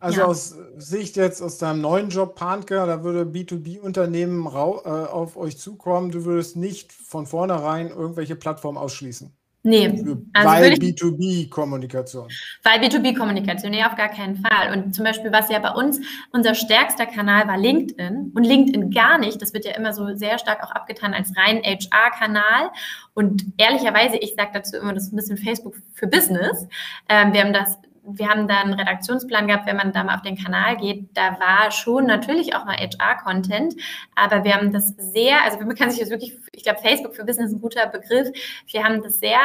[0.00, 0.26] Also ja.
[0.26, 6.10] aus Sicht jetzt aus deinem neuen Job, Panke, da würde B2B-Unternehmen äh, auf euch zukommen.
[6.10, 9.32] Du würdest nicht von vornherein irgendwelche Plattformen ausschließen.
[9.64, 9.86] Nee.
[10.32, 12.28] Also weil B2B-Kommunikation.
[12.64, 14.72] Weil B2B-Kommunikation, nee, auf gar keinen Fall.
[14.72, 16.00] Und zum Beispiel, was ja bei uns
[16.32, 19.40] unser stärkster Kanal war LinkedIn und LinkedIn gar nicht.
[19.40, 22.70] Das wird ja immer so sehr stark auch abgetan als rein HR-Kanal.
[23.14, 26.66] Und ehrlicherweise, ich sage dazu immer, das ist ein bisschen Facebook für Business.
[27.08, 30.22] Ähm, wir haben das wir haben da einen Redaktionsplan gehabt, wenn man da mal auf
[30.22, 33.74] den Kanal geht, da war schon natürlich auch mal HR-Content,
[34.14, 37.24] aber wir haben das sehr, also man kann sich das wirklich, ich glaube, Facebook für
[37.24, 38.28] Business ist ein guter Begriff.
[38.66, 39.38] Wir haben das sehr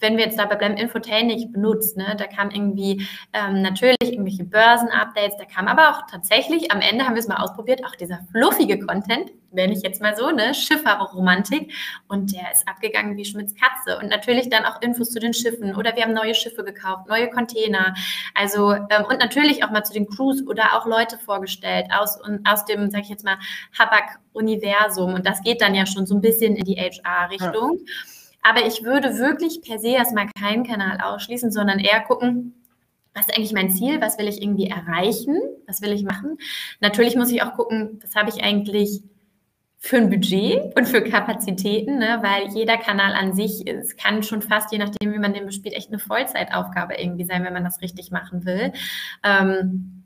[0.00, 5.36] wenn wir jetzt dabei bleiben, Infotainment benutzt, ne, da kam irgendwie ähm, natürlich irgendwelche Börsen-Updates,
[5.38, 8.78] da kam aber auch tatsächlich, am Ende haben wir es mal ausprobiert, auch dieser fluffige
[8.78, 11.72] Content, wenn ich jetzt mal so, ne, Schifffahrerromantik
[12.08, 13.98] und der ist abgegangen wie Schmitz Katze.
[13.98, 15.74] Und natürlich dann auch Infos zu den Schiffen.
[15.74, 17.94] Oder wir haben neue Schiffe gekauft, neue Container,
[18.34, 22.64] also ähm, und natürlich auch mal zu den Crews oder auch Leute vorgestellt aus, aus
[22.66, 23.38] dem, sag ich jetzt mal,
[23.78, 27.78] Habak-Universum und das geht dann ja schon so ein bisschen in die HR-Richtung.
[27.78, 28.17] Ja.
[28.42, 32.54] Aber ich würde wirklich per se erstmal keinen Kanal ausschließen, sondern eher gucken,
[33.14, 34.00] was ist eigentlich mein Ziel?
[34.00, 35.40] Was will ich irgendwie erreichen?
[35.66, 36.38] Was will ich machen?
[36.80, 39.02] Natürlich muss ich auch gucken, was habe ich eigentlich
[39.80, 42.18] für ein Budget und für Kapazitäten, ne?
[42.20, 45.74] weil jeder Kanal an sich, es kann schon fast, je nachdem, wie man den bespielt,
[45.76, 48.72] echt eine Vollzeitaufgabe irgendwie sein, wenn man das richtig machen will.
[49.22, 49.97] Ähm,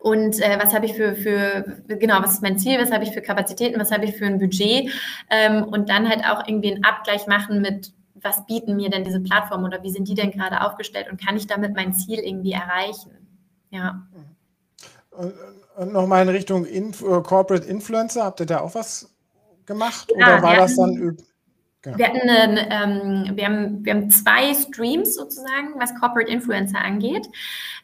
[0.00, 3.12] und äh, was habe ich für, für, genau, was ist mein Ziel, was habe ich
[3.12, 4.90] für Kapazitäten, was habe ich für ein Budget
[5.30, 9.20] ähm, und dann halt auch irgendwie einen Abgleich machen mit, was bieten mir denn diese
[9.20, 12.52] Plattformen oder wie sind die denn gerade aufgestellt und kann ich damit mein Ziel irgendwie
[12.52, 13.10] erreichen?
[13.70, 14.06] Ja.
[15.10, 15.34] Und,
[15.92, 19.14] nochmal in Richtung Inf äh, Corporate Influencer, habt ihr da auch was
[19.66, 21.16] gemacht ja, oder war das dann
[21.82, 21.96] Genau.
[21.96, 27.28] Wir, hatten eine, ähm, wir, haben, wir haben zwei Streams sozusagen, was Corporate Influencer angeht.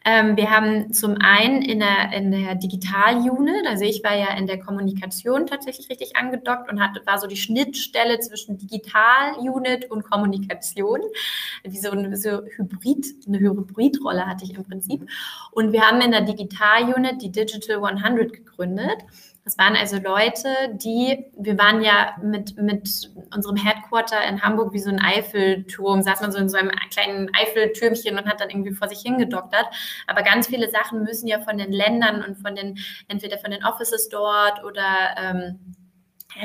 [0.03, 4.47] Ähm, wir haben zum einen in der, in der Digital-Unit, also ich war ja in
[4.47, 10.99] der Kommunikation tatsächlich richtig angedockt und hatte, war so die Schnittstelle zwischen Digital-Unit und Kommunikation.
[11.63, 15.09] Wie so eine so Hybrid, eine Hybridrolle hatte ich im Prinzip.
[15.51, 19.05] Und wir haben in der Digital-Unit die Digital 100 gegründet.
[19.45, 24.79] Das waren also Leute, die, wir waren ja mit, mit unserem Headquarter in Hamburg wie
[24.79, 28.73] so ein Eiffelturm, saß man so in so einem kleinen Eiffeltürmchen und hat dann irgendwie
[28.73, 29.67] vor sich hingedoktert.
[30.07, 33.63] Aber ganz viele Sachen müssen ja von den Ländern und von den, entweder von den
[33.63, 35.75] Offices dort oder ähm,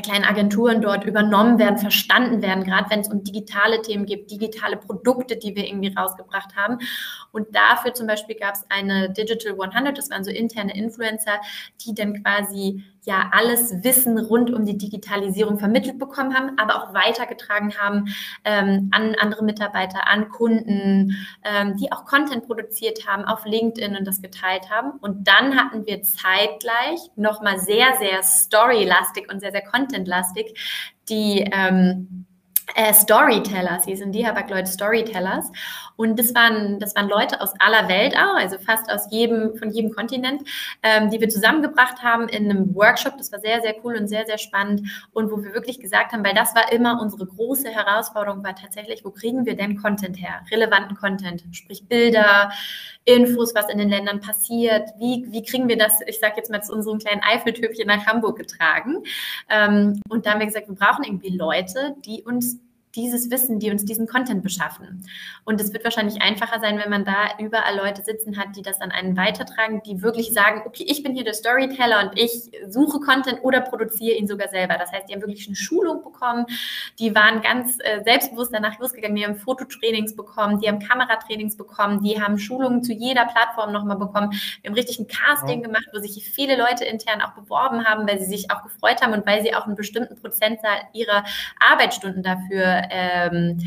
[0.03, 4.76] kleinen Agenturen dort übernommen werden, verstanden werden, gerade wenn es um digitale Themen geht, digitale
[4.76, 6.79] Produkte, die wir irgendwie rausgebracht haben.
[7.33, 11.40] Und dafür zum Beispiel gab es eine Digital 100, das waren so interne Influencer,
[11.85, 16.94] die dann quasi ja alles Wissen rund um die Digitalisierung vermittelt bekommen haben, aber auch
[16.94, 18.06] weitergetragen haben
[18.44, 24.06] ähm, an andere Mitarbeiter, an Kunden, ähm, die auch Content produziert haben auf LinkedIn und
[24.06, 24.98] das geteilt haben.
[25.00, 30.54] Und dann hatten wir zeitgleich nochmal sehr, sehr storylastig und sehr, sehr contentlastig
[31.08, 32.26] die ähm,
[32.74, 35.50] äh, Storytellers, hier sind die Habak-Leute Storytellers.
[35.96, 39.70] Und das waren, das waren Leute aus aller Welt auch, also fast aus jedem, von
[39.70, 40.42] jedem Kontinent,
[40.83, 43.18] ähm, die wir zusammengebracht haben in einem Workshop.
[43.18, 44.88] Das war sehr, sehr cool und sehr, sehr spannend.
[45.12, 49.04] Und wo wir wirklich gesagt haben, weil das war immer unsere große Herausforderung, war tatsächlich,
[49.04, 50.40] wo kriegen wir denn Content her?
[50.50, 52.50] Relevanten Content, sprich Bilder,
[53.04, 54.90] Infos, was in den Ländern passiert.
[54.98, 58.38] Wie, wie kriegen wir das, ich sage jetzt mal zu unserem kleinen Eiffeltöpfchen nach Hamburg
[58.38, 59.02] getragen?
[59.48, 62.60] Ähm, und da haben wir gesagt, wir brauchen irgendwie Leute, die uns
[62.96, 65.05] dieses Wissen, die uns diesen Content beschaffen.
[65.44, 68.81] Und es wird wahrscheinlich einfacher sein, wenn man da überall Leute sitzen hat, die das
[68.81, 72.98] an einen weitertragen, die wirklich sagen, okay, ich bin hier der Storyteller und ich suche
[73.00, 74.76] Content oder produziere ihn sogar selber.
[74.76, 76.46] Das heißt, die haben wirklich eine Schulung bekommen,
[76.98, 82.03] die waren ganz äh, selbstbewusst danach losgegangen, die haben Fototrainings bekommen, die haben Kameratrainings bekommen,
[82.03, 84.33] die haben Schulungen zu jeder Plattform nochmal bekommen.
[84.62, 85.66] Wir haben richtig ein Casting ja.
[85.68, 89.12] gemacht, wo sich viele Leute intern auch beworben haben, weil sie sich auch gefreut haben
[89.12, 91.24] und weil sie auch einen bestimmten Prozentzahl ihrer
[91.61, 93.59] Arbeitsstunden dafür ähm,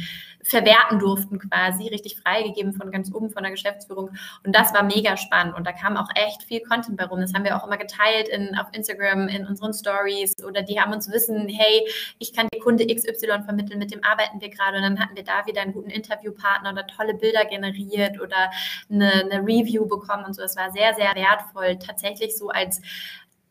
[0.44, 4.10] verwerten durften quasi, richtig freigegeben von ganz oben von der Geschäftsführung.
[4.46, 7.22] Und das war mega spannend und da kam auch echt viel Content bei rum.
[7.22, 10.94] Das haben wir auch immer geteilt in, auf Instagram, in unseren Stories oder die haben
[10.94, 11.88] uns wissen, hey,
[12.20, 15.24] ich kann dir Kunde XY vermitteln, mit dem arbeiten wir gerade und dann hatten wir
[15.24, 18.52] da wieder einen guten Interviewpartner oder tolle Bilder generiert oder
[18.90, 20.42] eine, eine Review bekommen und so.
[20.42, 22.82] Das war sehr, sehr wertvoll, tatsächlich so als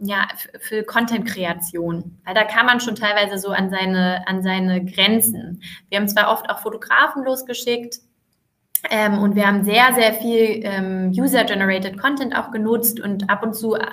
[0.04, 0.26] ja,
[0.58, 2.18] für Content-Kreation.
[2.24, 5.62] Weil da kam man schon teilweise so an seine, an seine Grenzen.
[5.88, 8.00] Wir haben zwar oft auch Fotografen losgeschickt,
[8.90, 13.54] ähm, und wir haben sehr, sehr viel ähm, User-Generated Content auch genutzt und ab und
[13.54, 13.86] zu äh,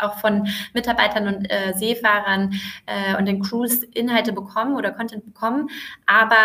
[0.00, 2.54] auch von Mitarbeitern und äh, Seefahrern
[2.86, 5.68] äh, und den Crews Inhalte bekommen oder Content bekommen.
[6.06, 6.36] Aber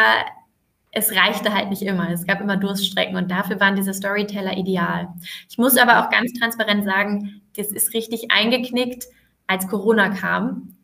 [0.94, 2.12] es reichte halt nicht immer.
[2.12, 5.10] Es gab immer Durststrecken und dafür waren diese Storyteller ideal.
[5.50, 9.08] Ich muss aber auch ganz transparent sagen, das ist richtig eingeknickt,
[9.48, 10.78] als Corona kam,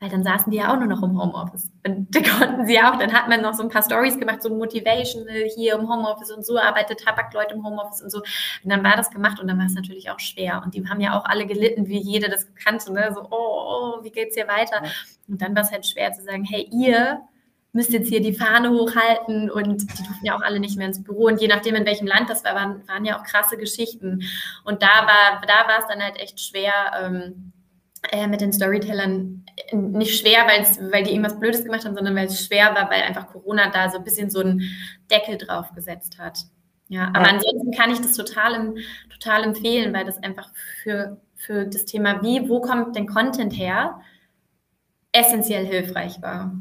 [0.00, 1.70] weil dann saßen die ja auch nur noch im Homeoffice.
[1.86, 4.50] Und da konnten sie auch, dann hat man noch so ein paar Stories gemacht, so
[4.50, 8.18] Motivational hier im Homeoffice und so, arbeitet Tabakleute im Homeoffice und so.
[8.18, 10.62] Und dann war das gemacht und dann war es natürlich auch schwer.
[10.64, 13.12] Und die haben ja auch alle gelitten, wie jeder das kannte, ne?
[13.14, 14.82] so, oh, oh wie geht's hier weiter?
[15.28, 17.20] Und dann war es halt schwer zu sagen, hey, ihr
[17.74, 21.02] müsst jetzt hier die Fahne hochhalten und die durften ja auch alle nicht mehr ins
[21.02, 24.22] Büro und je nachdem, in welchem Land das war, waren, waren ja auch krasse Geschichten.
[24.64, 27.52] Und da war, da war es dann halt echt schwer, ähm,
[28.12, 32.46] äh, mit den Storytellern nicht schwer, weil die irgendwas Blödes gemacht haben, sondern weil es
[32.46, 34.62] schwer war, weil einfach Corona da so ein bisschen so einen
[35.10, 36.38] Deckel drauf gesetzt hat.
[36.88, 37.32] Ja, aber ja.
[37.32, 38.74] ansonsten kann ich das total,
[39.10, 40.50] total empfehlen, weil das einfach
[40.82, 44.00] für, für das Thema, wie, wo kommt denn Content her,
[45.12, 46.52] essentiell hilfreich war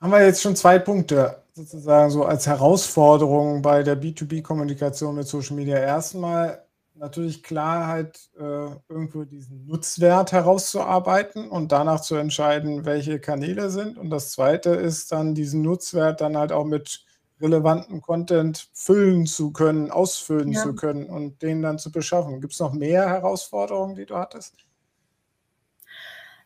[0.00, 5.56] haben wir jetzt schon zwei Punkte sozusagen so als Herausforderung bei der B2B-Kommunikation mit Social
[5.56, 5.78] Media.
[5.78, 13.98] Erstmal natürlich Klarheit, äh, irgendwo diesen Nutzwert herauszuarbeiten und danach zu entscheiden, welche Kanäle sind.
[13.98, 17.04] Und das Zweite ist dann, diesen Nutzwert dann halt auch mit
[17.40, 20.62] relevantem Content füllen zu können, ausfüllen ja.
[20.62, 22.40] zu können und den dann zu beschaffen.
[22.40, 24.54] Gibt es noch mehr Herausforderungen, die du hattest?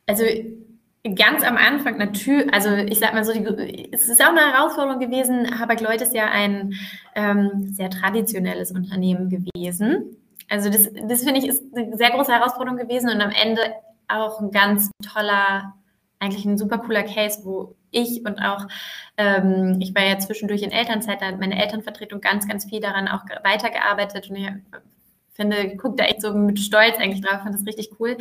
[0.07, 0.25] Also
[1.17, 5.01] Ganz am Anfang natürlich, also ich sag mal so, die, es ist auch eine Herausforderung
[5.01, 5.59] gewesen.
[5.59, 6.75] Habak-Lloyd ist ja ein
[7.17, 10.17] ähm, sehr traditionelles Unternehmen gewesen.
[10.49, 13.62] Also das, das finde ich ist eine sehr große Herausforderung gewesen und am Ende
[14.07, 15.75] auch ein ganz toller,
[16.21, 18.69] eigentlich ein super cooler Case, wo ich und auch,
[19.17, 23.09] ähm, ich war ja zwischendurch in Elternzeit, da hat meine Elternvertretung ganz, ganz viel daran
[23.09, 24.62] auch weitergearbeitet und
[25.33, 28.16] finde, guckt da echt so mit Stolz eigentlich drauf, fand das richtig cool.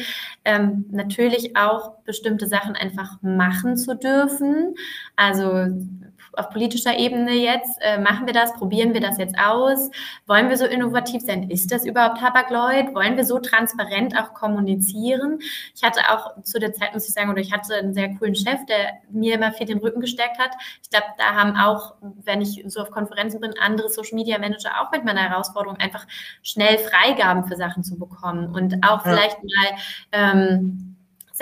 [0.46, 4.76] Ähm, natürlich auch bestimmte Sachen einfach machen zu dürfen.
[5.16, 5.68] Also
[6.34, 7.78] auf politischer Ebene jetzt?
[7.82, 8.54] Äh, machen wir das?
[8.54, 9.90] Probieren wir das jetzt aus?
[10.28, 11.50] Wollen wir so innovativ sein?
[11.50, 12.94] Ist das überhaupt Tabakleut?
[12.94, 15.40] Wollen wir so transparent auch kommunizieren?
[15.76, 18.36] Ich hatte auch zu der Zeit, muss ich sagen, oder ich hatte einen sehr coolen
[18.36, 20.52] Chef, der mir immer viel den Rücken gestärkt hat.
[20.82, 24.82] Ich glaube, da haben auch, wenn ich so auf Konferenzen bin, andere Social Media Manager
[24.82, 26.06] auch mit meiner Herausforderung, einfach
[26.44, 29.12] schnell Freigaben für Sachen zu bekommen und auch ja.
[29.12, 29.78] vielleicht mal
[30.12, 30.91] ähm,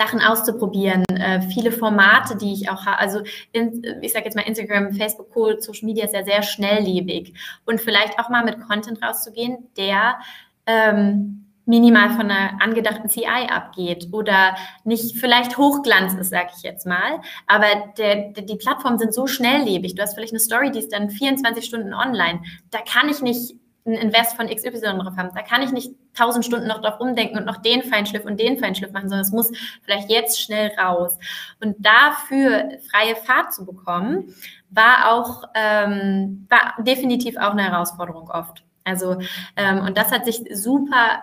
[0.00, 2.98] Sachen auszuprobieren, äh, viele Formate, die ich auch habe.
[2.98, 3.20] Also
[3.52, 7.34] in, ich sage jetzt mal Instagram, Facebook, Co, Social Media ist ja sehr schnelllebig
[7.66, 10.18] und vielleicht auch mal mit Content rauszugehen, der
[10.64, 16.86] ähm, minimal von einer angedachten CI abgeht oder nicht vielleicht Hochglanz ist, sage ich jetzt
[16.86, 17.66] mal, aber
[17.98, 19.96] der, der, die Plattformen sind so schnelllebig.
[19.96, 22.40] Du hast vielleicht eine Story, die ist dann 24 Stunden online.
[22.70, 23.54] Da kann ich nicht
[23.90, 25.30] einen Invest von XY drauf haben.
[25.34, 28.58] Da kann ich nicht tausend Stunden noch drauf umdenken und noch den Feinschliff und den
[28.58, 29.50] Feinschliff machen, sondern es muss
[29.82, 31.18] vielleicht jetzt schnell raus.
[31.60, 34.34] Und dafür freie Fahrt zu bekommen,
[34.70, 38.64] war auch, ähm, war definitiv auch eine Herausforderung oft.
[38.84, 39.18] Also,
[39.56, 41.22] ähm, und das hat sich super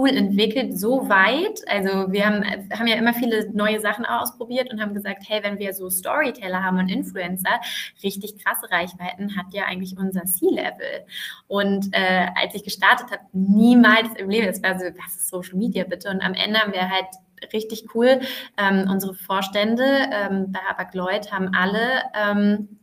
[0.00, 1.60] cool entwickelt, so weit.
[1.68, 5.58] Also wir haben, haben ja immer viele neue Sachen ausprobiert und haben gesagt, hey, wenn
[5.58, 7.60] wir so Storyteller haben und Influencer,
[8.02, 11.06] richtig krasse Reichweiten hat ja eigentlich unser C-Level.
[11.46, 15.56] Und äh, als ich gestartet habe, niemals im Leben, das war so, was ist Social
[15.56, 16.10] Media bitte?
[16.10, 17.06] Und am Ende haben wir halt
[17.52, 18.20] richtig cool,
[18.56, 20.94] ähm, unsere Vorstände ähm, bei Habak
[21.30, 22.78] haben alle ähm,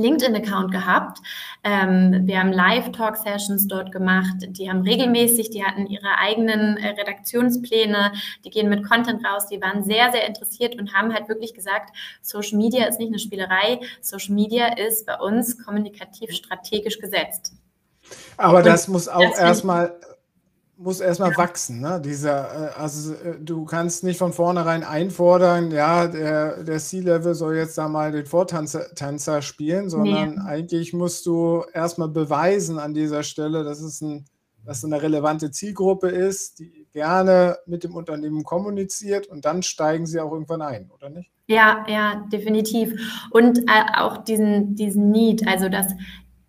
[0.00, 1.18] LinkedIn-Account gehabt.
[1.64, 4.36] Ähm, wir haben Live-Talk-Sessions dort gemacht.
[4.48, 8.12] Die haben regelmäßig, die hatten ihre eigenen äh, Redaktionspläne,
[8.44, 9.46] die gehen mit Content raus.
[9.46, 13.18] Die waren sehr, sehr interessiert und haben halt wirklich gesagt, Social Media ist nicht eine
[13.18, 13.80] Spielerei.
[14.00, 17.52] Social Media ist bei uns kommunikativ strategisch gesetzt.
[18.36, 19.94] Aber und das muss auch erstmal
[20.82, 21.80] muss erstmal wachsen.
[21.80, 22.00] Ne?
[22.04, 27.56] Dieser, äh, also äh, du kannst nicht von vornherein einfordern, ja, der, der C-Level soll
[27.56, 30.40] jetzt da mal den Vortanzer Tänzer spielen, sondern nee.
[30.44, 34.24] eigentlich musst du erstmal beweisen an dieser Stelle, dass es ein,
[34.64, 40.20] dass eine relevante Zielgruppe ist, die gerne mit dem Unternehmen kommuniziert und dann steigen sie
[40.20, 41.30] auch irgendwann ein, oder nicht?
[41.48, 42.94] Ja, ja, definitiv.
[43.30, 45.92] Und äh, auch diesen, diesen Need, also dass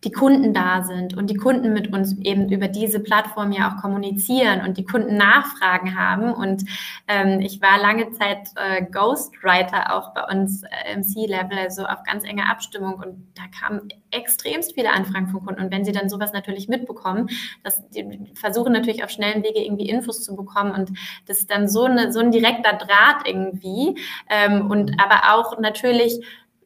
[0.04, 3.82] die Kunden da sind und die Kunden mit uns eben über diese Plattform ja auch
[3.82, 6.34] kommunizieren und die Kunden Nachfragen haben.
[6.34, 6.64] Und
[7.08, 12.04] ähm, ich war lange Zeit äh, Ghostwriter auch bei uns äh, im C-Level, also auf
[12.04, 12.96] ganz enge Abstimmung.
[12.96, 15.62] Und da kamen extremst viele Anfragen von Kunden.
[15.62, 17.30] Und wenn sie dann sowas natürlich mitbekommen,
[17.64, 20.72] dass die versuchen natürlich auf schnellen Wege irgendwie Infos zu bekommen.
[20.72, 20.92] Und
[21.28, 23.98] das ist dann so, eine, so ein direkter Draht irgendwie.
[24.30, 26.20] Ähm, und aber auch natürlich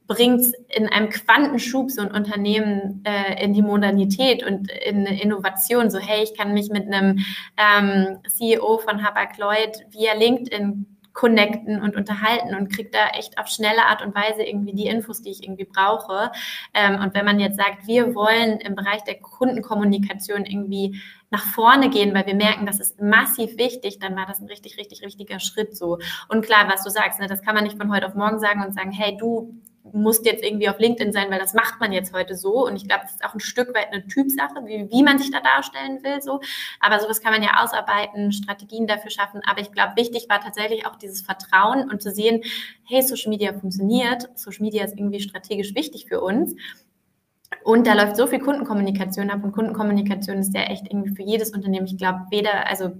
[0.07, 5.89] bringt in einem Quantenschub so ein Unternehmen äh, in die Modernität und in Innovation.
[5.89, 7.19] So, hey, ich kann mich mit einem
[7.57, 13.47] ähm, CEO von Habak Lloyd via LinkedIn connecten und unterhalten und kriege da echt auf
[13.47, 16.31] schnelle Art und Weise irgendwie die Infos, die ich irgendwie brauche.
[16.75, 21.89] Ähm, und wenn man jetzt sagt, wir wollen im Bereich der Kundenkommunikation irgendwie nach vorne
[21.89, 25.39] gehen, weil wir merken, das ist massiv wichtig, dann war das ein richtig, richtig, richtiger
[25.39, 25.97] Schritt so.
[26.29, 28.63] Und klar, was du sagst, ne, das kann man nicht von heute auf morgen sagen
[28.63, 29.59] und sagen, hey, du
[29.93, 32.65] musst jetzt irgendwie auf LinkedIn sein, weil das macht man jetzt heute so.
[32.65, 35.31] Und ich glaube, das ist auch ein Stück weit eine Typsache, wie, wie man sich
[35.31, 36.21] da darstellen will.
[36.21, 36.39] So.
[36.79, 39.41] Aber sowas kann man ja ausarbeiten, Strategien dafür schaffen.
[39.49, 42.41] Aber ich glaube, wichtig war tatsächlich auch dieses Vertrauen und zu sehen,
[42.83, 44.29] hey, Social Media funktioniert.
[44.35, 46.55] Social Media ist irgendwie strategisch wichtig für uns.
[47.63, 51.51] Und da läuft so viel Kundenkommunikation ab und Kundenkommunikation ist ja echt irgendwie für jedes
[51.51, 51.85] Unternehmen.
[51.85, 52.91] Ich glaube, weder, also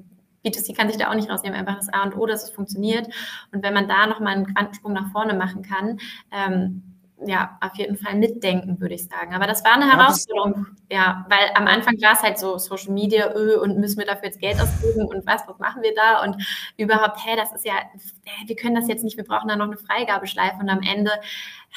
[0.47, 3.07] B2C kann sich da auch nicht rausnehmen, einfach das A und O, dass es funktioniert.
[3.51, 5.99] Und wenn man da nochmal einen Quantensprung nach vorne machen kann,
[6.31, 6.83] ähm,
[7.25, 9.33] ja, auf jeden Fall mitdenken, würde ich sagen.
[9.33, 13.33] Aber das war eine Herausforderung, ja, weil am Anfang war es halt so Social Media
[13.33, 16.21] öh, und müssen wir dafür jetzt Geld ausgeben und was, was machen wir da?
[16.23, 16.37] Und
[16.77, 17.73] überhaupt, hey, das ist ja,
[18.45, 21.11] wir können das jetzt nicht, wir brauchen da noch eine Freigabeschleife und am Ende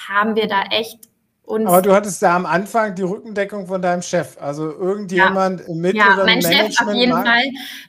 [0.09, 1.10] haben wir da echt
[1.51, 5.67] und Aber du hattest da am Anfang die Rückendeckung von deinem Chef, also irgendjemand ja.
[5.67, 6.75] im mittleren ja, mein Management.
[6.75, 7.43] Chef auf jeden Fall.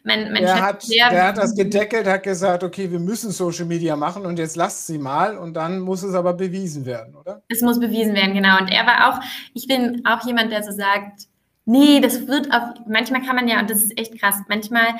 [0.03, 3.29] Mein, mein der, Chef, hat, der, der, hat das gedeckelt, hat gesagt, okay, wir müssen
[3.31, 7.15] Social Media machen und jetzt lasst sie mal und dann muss es aber bewiesen werden,
[7.15, 7.43] oder?
[7.49, 8.57] Es muss bewiesen werden, genau.
[8.59, 11.27] Und er war auch, ich bin auch jemand, der so sagt,
[11.65, 14.97] nee, das wird auf, manchmal kann man ja, und das ist echt krass, manchmal hm,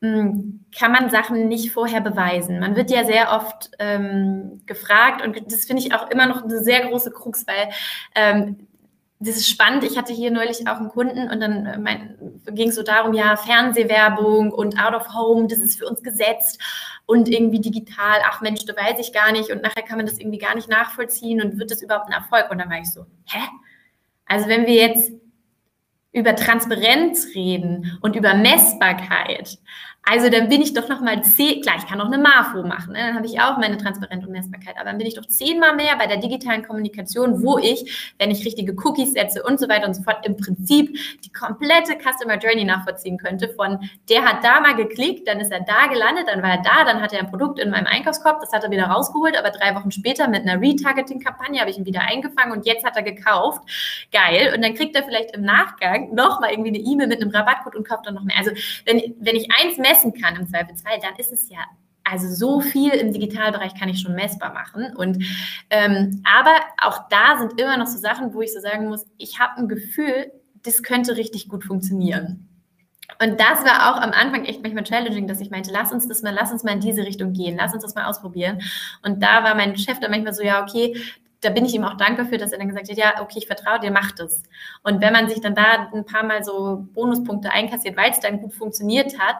[0.00, 2.60] kann man Sachen nicht vorher beweisen.
[2.60, 6.62] Man wird ja sehr oft ähm, gefragt und das finde ich auch immer noch eine
[6.62, 7.70] sehr große Krux, weil
[8.14, 8.68] ähm,
[9.20, 9.82] das ist spannend.
[9.82, 13.36] Ich hatte hier neulich auch einen Kunden und dann äh, ging es so darum, ja,
[13.36, 16.62] Fernsehwerbung und Out of Home, das ist für uns gesetzt
[17.06, 20.20] und irgendwie digital, ach Mensch, da weiß ich gar nicht und nachher kann man das
[20.20, 22.48] irgendwie gar nicht nachvollziehen und wird das überhaupt ein Erfolg?
[22.50, 23.40] Und dann war ich so, hä?
[24.26, 25.10] Also wenn wir jetzt
[26.12, 29.58] über Transparenz reden und über Messbarkeit,
[30.10, 32.94] also dann bin ich doch noch mal zehn, klar, ich kann auch eine MAFO machen,
[32.94, 33.00] ne?
[33.00, 35.96] dann habe ich auch meine Transparenz und Messbarkeit, aber dann bin ich doch zehnmal mehr
[35.98, 39.94] bei der digitalen Kommunikation, wo ich, wenn ich richtige Cookies setze und so weiter und
[39.94, 44.76] so fort, im Prinzip die komplette Customer Journey nachvollziehen könnte von, der hat da mal
[44.76, 47.58] geklickt, dann ist er da gelandet, dann war er da, dann hat er ein Produkt
[47.58, 51.60] in meinem Einkaufskorb, das hat er wieder rausgeholt, aber drei Wochen später mit einer Retargeting-Kampagne
[51.60, 53.62] habe ich ihn wieder eingefangen und jetzt hat er gekauft.
[54.10, 54.54] Geil.
[54.54, 57.86] Und dann kriegt er vielleicht im Nachgang nochmal irgendwie eine E-Mail mit einem Rabattcode und
[57.86, 58.36] kauft dann noch mehr.
[58.38, 58.52] Also
[58.86, 61.58] wenn, wenn ich eins messe, messen kann im Zweifelsfall, dann ist es ja
[62.10, 64.96] also so viel im Digitalbereich kann ich schon messbar machen.
[64.96, 65.22] Und
[65.68, 69.38] ähm, aber auch da sind immer noch so Sachen, wo ich so sagen muss, ich
[69.38, 70.32] habe ein Gefühl,
[70.62, 72.48] das könnte richtig gut funktionieren.
[73.20, 76.22] Und das war auch am Anfang echt manchmal challenging, dass ich meinte, lass uns das
[76.22, 78.60] mal, lass uns mal in diese Richtung gehen, lass uns das mal ausprobieren.
[79.02, 80.96] Und da war mein Chef dann manchmal so, ja, okay,
[81.40, 83.46] da bin ich ihm auch dankbar für, dass er dann gesagt hat, ja, okay, ich
[83.46, 84.42] vertraue dir, mach das.
[84.82, 88.40] Und wenn man sich dann da ein paar Mal so Bonuspunkte einkassiert, weil es dann
[88.40, 89.36] gut funktioniert hat,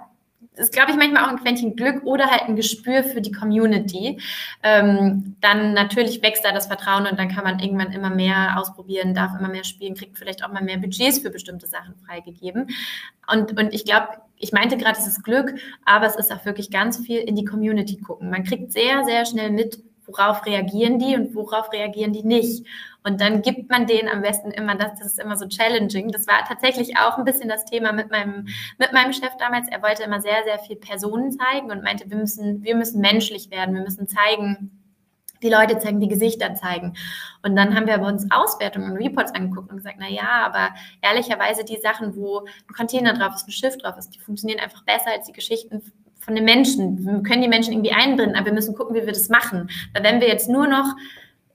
[0.59, 4.21] ist, glaube ich, manchmal auch ein Quäntchen Glück oder halt ein Gespür für die Community.
[4.63, 9.15] Ähm, dann natürlich wächst da das Vertrauen und dann kann man irgendwann immer mehr ausprobieren,
[9.15, 12.69] darf immer mehr spielen, kriegt vielleicht auch mal mehr Budgets für bestimmte Sachen freigegeben.
[13.31, 15.55] Und, und ich glaube, ich meinte gerade, es ist Glück,
[15.85, 18.31] aber es ist auch wirklich ganz viel in die Community gucken.
[18.31, 22.67] Man kriegt sehr, sehr schnell mit, worauf reagieren die und worauf reagieren die nicht.
[23.05, 26.11] Und dann gibt man denen am besten immer das, das ist immer so challenging.
[26.11, 28.49] Das war tatsächlich auch ein bisschen das Thema mit meinem,
[28.79, 29.69] mit meinem Chef damals.
[29.69, 33.51] Er wollte immer sehr, sehr viel Personen zeigen und meinte, wir müssen, wir müssen menschlich
[33.51, 34.79] werden, wir müssen zeigen,
[35.43, 36.95] die Leute zeigen, die Gesichter zeigen.
[37.43, 40.71] Und dann haben wir bei uns Auswertungen und Reports angeguckt und gesagt, na ja, aber
[41.01, 44.85] ehrlicherweise die Sachen, wo ein Container drauf ist, ein Schiff drauf ist, die funktionieren einfach
[44.85, 45.83] besser als die Geschichten
[46.29, 47.07] von den Menschen.
[47.07, 49.71] Wir können die Menschen irgendwie einbinden, aber wir müssen gucken, wie wir das machen.
[49.95, 50.95] Weil wenn wir jetzt nur noch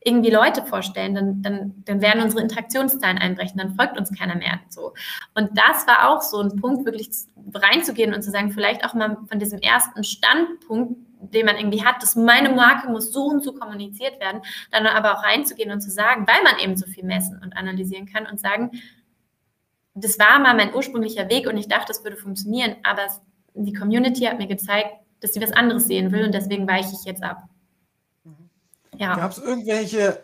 [0.04, 4.60] irgendwie Leute vorstellen, dann, dann, dann werden unsere Interaktionszahlen einbrechen, dann folgt uns keiner mehr.
[4.70, 4.94] So.
[5.36, 7.12] Und das war auch so ein Punkt, wirklich
[7.54, 12.02] reinzugehen und zu sagen, vielleicht auch mal von diesem ersten Standpunkt, den man irgendwie hat,
[12.02, 15.92] dass meine Marke muss so und so kommuniziert werden, dann aber auch reinzugehen und zu
[15.92, 18.72] sagen, weil man eben so viel messen und analysieren kann und sagen,
[19.94, 23.22] das war mal mein ursprünglicher Weg und ich dachte, das würde funktionieren, aber es
[23.54, 24.90] die Community hat mir gezeigt,
[25.20, 27.44] dass sie was anderes sehen will und deswegen weiche ich jetzt ab.
[28.24, 28.50] Mhm.
[28.98, 29.16] Ja.
[29.16, 30.24] Gab es irgendwelche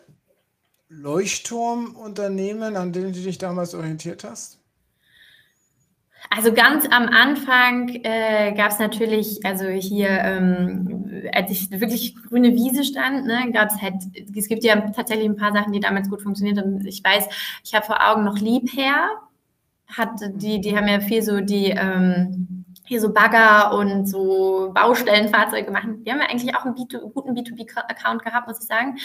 [0.88, 4.60] Leuchtturmunternehmen, an denen du dich damals orientiert hast?
[6.28, 12.52] Also ganz am Anfang äh, gab es natürlich, also hier, ähm, als ich wirklich grüne
[12.52, 13.94] Wiese stand, ne, gab es halt,
[14.36, 16.84] es gibt ja tatsächlich ein paar Sachen, die damals gut funktioniert haben.
[16.86, 17.26] Ich weiß,
[17.64, 19.08] ich habe vor Augen noch Liebherr,
[19.86, 22.59] hat die, die haben ja viel so die ähm,
[22.90, 26.04] hier so Bagger und so Baustellenfahrzeuge machen.
[26.04, 28.98] Wir haben ja eigentlich auch einen B2, guten B2B-Account gehabt, muss ich sagen.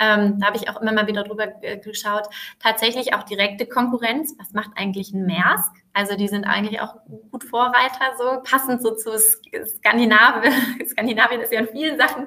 [0.00, 2.26] Ähm, da habe ich auch immer mal wieder drüber geschaut.
[2.58, 4.34] Tatsächlich auch direkte Konkurrenz.
[4.40, 5.70] Was macht eigentlich ein Maersk?
[5.92, 6.96] Also die sind eigentlich auch
[7.30, 10.52] gut Vorreiter, so passend so zu Skandinavien.
[10.88, 12.26] Skandinavien ist ja in vielen Sachen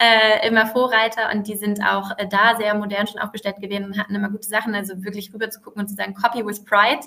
[0.00, 3.98] äh, immer Vorreiter und die sind auch äh, da sehr modern schon aufgestellt gewesen und
[3.98, 4.74] hatten immer gute Sachen.
[4.74, 7.06] Also wirklich rüber zu gucken und zu sagen, Copy with Pride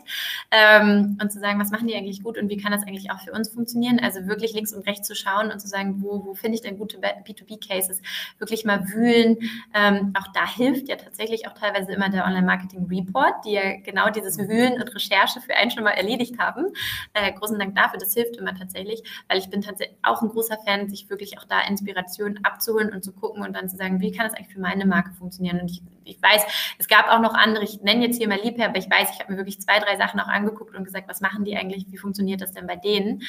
[0.51, 3.19] ähm, und zu sagen, was machen die eigentlich gut und wie kann das eigentlich auch
[3.19, 3.99] für uns funktionieren?
[3.99, 6.77] Also wirklich links und rechts zu schauen und zu sagen, wo, wo finde ich denn
[6.77, 8.01] gute B2B-Cases?
[8.37, 9.37] Wirklich mal wühlen.
[9.73, 14.37] Ähm, auch da hilft ja tatsächlich auch teilweise immer der Online-Marketing-Report, die ja genau dieses
[14.37, 16.65] Wühlen und Recherche für einen schon mal erledigt haben.
[17.13, 20.57] Äh, großen Dank dafür, das hilft immer tatsächlich, weil ich bin tatsächlich auch ein großer
[20.65, 24.11] Fan, sich wirklich auch da Inspiration abzuholen und zu gucken und dann zu sagen, wie
[24.11, 25.61] kann das eigentlich für meine Marke funktionieren?
[25.61, 26.43] Und ich, ich weiß,
[26.77, 29.19] es gab auch noch andere, ich nenne jetzt hier mal Liebherr, aber ich weiß, ich
[29.19, 31.97] habe mir wirklich zwei, drei Sachen auch angeguckt und gesagt, was machen die eigentlich, wie
[31.97, 33.23] funktioniert das denn bei denen?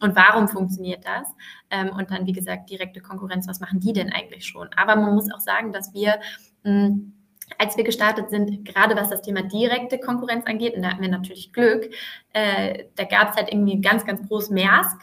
[0.00, 1.28] Und warum funktioniert das?
[1.70, 4.70] Ähm, und dann, wie gesagt, direkte Konkurrenz, was machen die denn eigentlich schon?
[4.76, 6.18] Aber man muss auch sagen, dass wir
[6.64, 7.12] hm,
[7.58, 11.08] als wir gestartet sind, gerade was das Thema direkte Konkurrenz angeht, und da hatten wir
[11.08, 11.90] natürlich Glück,
[12.32, 15.00] äh, da gab es halt irgendwie ganz, ganz groß Maersk.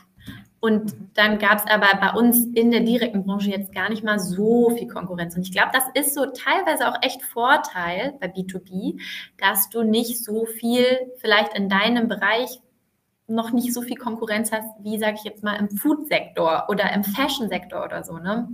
[0.59, 4.19] Und dann gab es aber bei uns in der direkten Branche jetzt gar nicht mal
[4.19, 5.35] so viel Konkurrenz.
[5.35, 8.99] Und ich glaube, das ist so teilweise auch echt Vorteil bei B2B,
[9.37, 12.59] dass du nicht so viel vielleicht in deinem Bereich
[13.27, 17.03] noch nicht so viel Konkurrenz hast, wie, sage ich jetzt mal, im Food-Sektor oder im
[17.03, 18.17] Fashion-Sektor oder so.
[18.17, 18.49] Ne?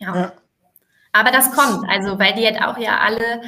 [0.00, 0.16] ja.
[0.16, 0.32] ja.
[1.12, 3.42] Aber das kommt, also weil die jetzt auch ja alle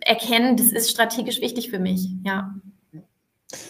[0.00, 2.54] erkennen, das ist strategisch wichtig für mich, ja.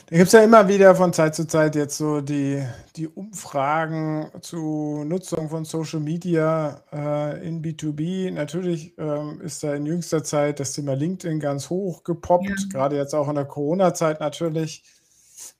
[0.06, 2.64] Da gibt es ja immer wieder von Zeit zu Zeit jetzt so die,
[2.96, 8.30] die Umfragen zu Nutzung von Social Media äh, in B2B.
[8.30, 12.54] Natürlich ähm, ist da in jüngster Zeit das Thema LinkedIn ganz hoch gepoppt, ja.
[12.70, 14.84] gerade jetzt auch in der Corona-Zeit natürlich.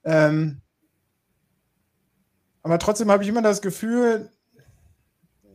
[0.05, 0.61] Ähm,
[2.62, 4.30] aber trotzdem habe ich immer das Gefühl,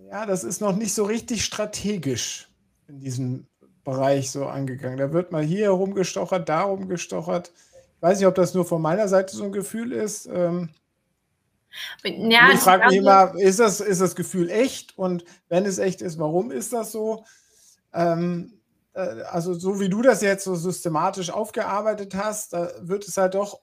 [0.10, 2.50] ja, das ist noch nicht so richtig strategisch
[2.88, 3.48] in diesem
[3.84, 4.98] Bereich so angegangen.
[4.98, 7.52] Da wird mal hier herumgestochert, da rumgestochert.
[7.96, 10.28] Ich weiß nicht, ob das nur von meiner Seite so ein Gefühl ist.
[10.28, 10.70] Ähm,
[12.04, 14.98] ja, ich frage mich immer, ist das, ist das Gefühl echt?
[14.98, 17.26] Und wenn es echt ist, warum ist das so?
[17.94, 18.60] Ähm,
[18.94, 23.36] äh, also so wie du das jetzt so systematisch aufgearbeitet hast, da wird es halt
[23.36, 23.60] doch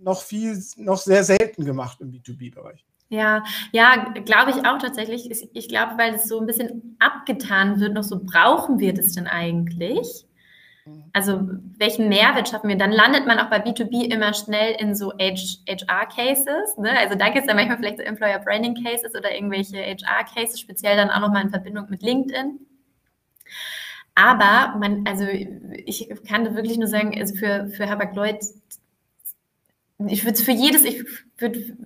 [0.00, 2.84] noch viel, noch sehr selten gemacht im B2B-Bereich.
[3.12, 5.30] Ja, ja, glaube ich auch tatsächlich.
[5.52, 9.26] Ich glaube, weil es so ein bisschen abgetan wird, noch so brauchen wir das denn
[9.26, 10.24] eigentlich?
[10.86, 11.04] Mhm.
[11.12, 11.46] Also
[11.76, 12.76] welchen Mehrwert schaffen wir?
[12.78, 16.78] Dann landet man auch bei B2B immer schnell in so HR-Cases.
[16.78, 16.98] Ne?
[16.98, 20.96] Also da gibt es ja manchmal vielleicht so Employer Branding Cases oder irgendwelche HR-Cases, speziell
[20.96, 22.60] dann auch nochmal in Verbindung mit LinkedIn.
[24.14, 28.40] Aber man, also ich kann wirklich nur sagen, also für, für Hapag Lloyd,
[30.06, 31.04] ich würde es für jedes, ich
[31.36, 31.76] würde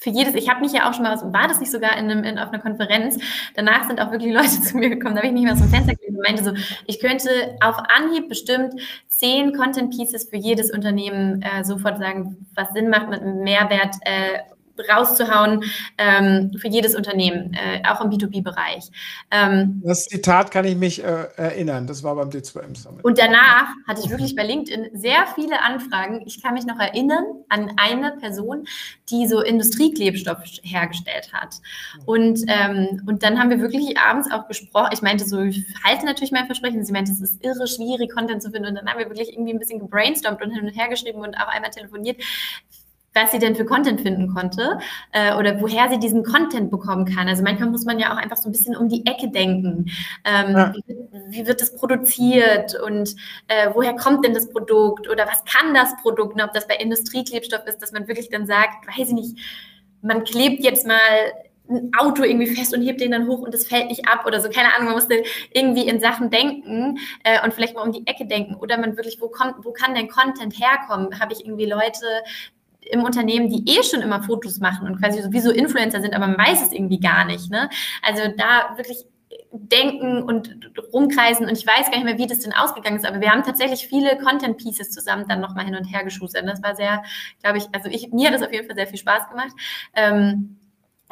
[0.00, 2.24] für jedes, ich habe mich ja auch schon mal, war das nicht sogar in einem,
[2.24, 3.18] in, auf einer Konferenz,
[3.54, 5.68] danach sind auch wirklich Leute zu mir gekommen, da habe ich nicht mehr aus dem
[5.68, 6.52] Fenster gelesen und meinte so,
[6.86, 7.28] ich könnte
[7.60, 8.74] auf Anhieb bestimmt
[9.08, 13.94] zehn Content Pieces für jedes Unternehmen äh, sofort sagen, was Sinn macht, mit einem Mehrwert
[14.00, 14.38] äh,
[14.88, 15.64] rauszuhauen
[15.98, 18.90] ähm, für jedes Unternehmen, äh, auch im B2B-Bereich.
[19.30, 23.04] Ähm, das Zitat kann ich mich äh, erinnern, das war beim D2M Summit.
[23.04, 26.22] Und danach hatte ich wirklich bei LinkedIn sehr viele Anfragen.
[26.26, 28.66] Ich kann mich noch erinnern an eine Person,
[29.10, 31.56] die so Industrieklebstoff hergestellt hat.
[32.06, 34.90] Und, ähm, und dann haben wir wirklich abends auch gesprochen.
[34.92, 36.84] Ich meinte so, ich halte natürlich mein Versprechen.
[36.84, 38.68] Sie meinte, es ist irre schwierig, Content zu finden.
[38.68, 41.36] Und dann haben wir wirklich irgendwie ein bisschen gebrainstormt und hin und her geschrieben und
[41.36, 42.20] auch einmal telefoniert
[43.14, 44.78] was sie denn für Content finden konnte
[45.12, 47.28] äh, oder woher sie diesen Content bekommen kann.
[47.28, 49.90] Also manchmal muss man ja auch einfach so ein bisschen um die Ecke denken.
[50.24, 50.72] Ähm, ja.
[50.86, 50.96] wie,
[51.28, 53.16] wie, wird das produziert und
[53.48, 56.34] äh, woher kommt denn das Produkt oder was kann das Produkt?
[56.34, 59.38] Und ob das bei Industrieklebstoff ist, dass man wirklich dann sagt, weiß ich nicht,
[60.02, 60.98] man klebt jetzt mal
[61.68, 64.40] ein Auto irgendwie fest und hebt den dann hoch und es fällt nicht ab oder
[64.40, 64.48] so.
[64.48, 68.26] Keine Ahnung, man musste irgendwie in Sachen denken äh, und vielleicht mal um die Ecke
[68.26, 68.56] denken.
[68.56, 71.20] Oder man wirklich, wo kommt, wo kann denn Content herkommen?
[71.20, 72.04] Habe ich irgendwie Leute,
[72.82, 76.38] im Unternehmen, die eh schon immer Fotos machen und quasi sowieso Influencer sind, aber man
[76.38, 77.50] weiß es irgendwie gar nicht.
[77.50, 77.68] Ne?
[78.02, 79.04] Also da wirklich
[79.52, 83.20] denken und rumkreisen und ich weiß gar nicht mehr, wie das denn ausgegangen ist, aber
[83.20, 86.46] wir haben tatsächlich viele Content Pieces zusammen dann nochmal hin und her geschustert.
[86.46, 87.02] Das war sehr,
[87.42, 89.52] glaube ich, also ich, mir hat das auf jeden Fall sehr viel Spaß gemacht.
[89.94, 90.56] Ähm,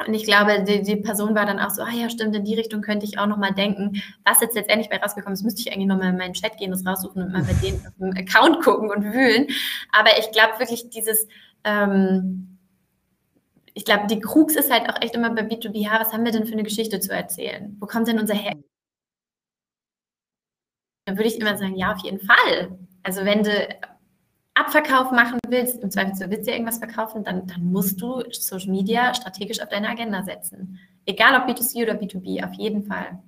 [0.07, 2.55] und ich glaube, die, die, Person war dann auch so, ah ja, stimmt, in die
[2.55, 4.01] Richtung könnte ich auch nochmal denken.
[4.23, 6.85] Was jetzt letztendlich bei rausgekommen ist, müsste ich eigentlich nochmal in meinen Chat gehen, das
[6.85, 9.47] raussuchen und mal bei denen auf dem Account gucken und wühlen.
[9.91, 11.27] Aber ich glaube wirklich dieses,
[11.63, 12.57] ähm,
[13.73, 16.31] ich glaube, die Krux ist halt auch echt immer bei B2B, ja, was haben wir
[16.31, 17.77] denn für eine Geschichte zu erzählen?
[17.79, 18.55] Wo kommt denn unser Her?
[21.05, 22.77] Dann würde ich immer sagen, ja, auf jeden Fall.
[23.03, 23.51] Also wenn du
[24.53, 28.69] Abverkauf machen willst, im Zweifelsfall willst du ja irgendwas verkaufen, dann, dann musst du Social
[28.69, 30.77] Media strategisch auf deine Agenda setzen.
[31.05, 33.19] Egal ob B2C oder B2B, auf jeden Fall.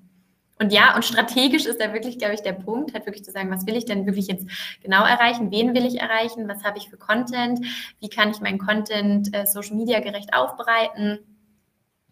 [0.62, 3.50] Und ja, und strategisch ist da wirklich, glaube ich, der Punkt, halt wirklich zu sagen,
[3.50, 4.46] was will ich denn wirklich jetzt
[4.84, 5.50] genau erreichen?
[5.50, 6.48] Wen will ich erreichen?
[6.48, 7.66] Was habe ich für Content?
[8.00, 11.18] Wie kann ich meinen Content äh, Social Media gerecht aufbereiten?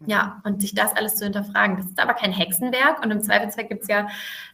[0.07, 1.77] Ja, und sich das alles zu hinterfragen.
[1.77, 4.07] Das ist aber kein Hexenwerk und im Zweifelsfall gibt es ja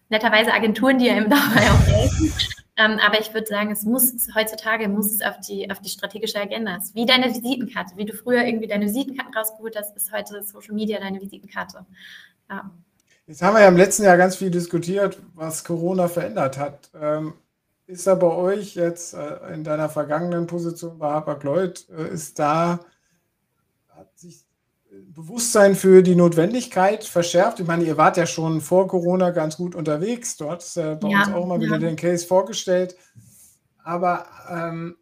[0.09, 2.33] netterweise Agenturen, die einem dabei auch helfen.
[2.75, 6.41] Ähm, aber ich würde sagen, es muss heutzutage muss es auf die, auf die strategische
[6.41, 6.75] Agenda.
[6.75, 7.95] Es ist wie deine Visitenkarte.
[7.95, 11.85] Wie du früher irgendwie deine Visitenkarten rausgeholt hast, ist heute Social Media deine Visitenkarte.
[12.49, 12.71] Ja.
[13.27, 16.91] Jetzt haben wir ja im letzten Jahr ganz viel diskutiert, was Corona verändert hat.
[16.99, 17.33] Ähm,
[17.87, 22.79] ist da bei euch jetzt äh, in deiner vergangenen Position bei Hapag-Lloyd, äh, ist da,
[23.89, 24.45] hat sich
[25.13, 27.59] Bewusstsein für die Notwendigkeit verschärft?
[27.59, 30.37] Ich meine, ihr wart ja schon vor Corona ganz gut unterwegs.
[30.37, 31.67] Du hattest ja bei ja, uns auch mal ja.
[31.67, 32.95] wieder den Case vorgestellt.
[33.83, 34.95] Aber ähm,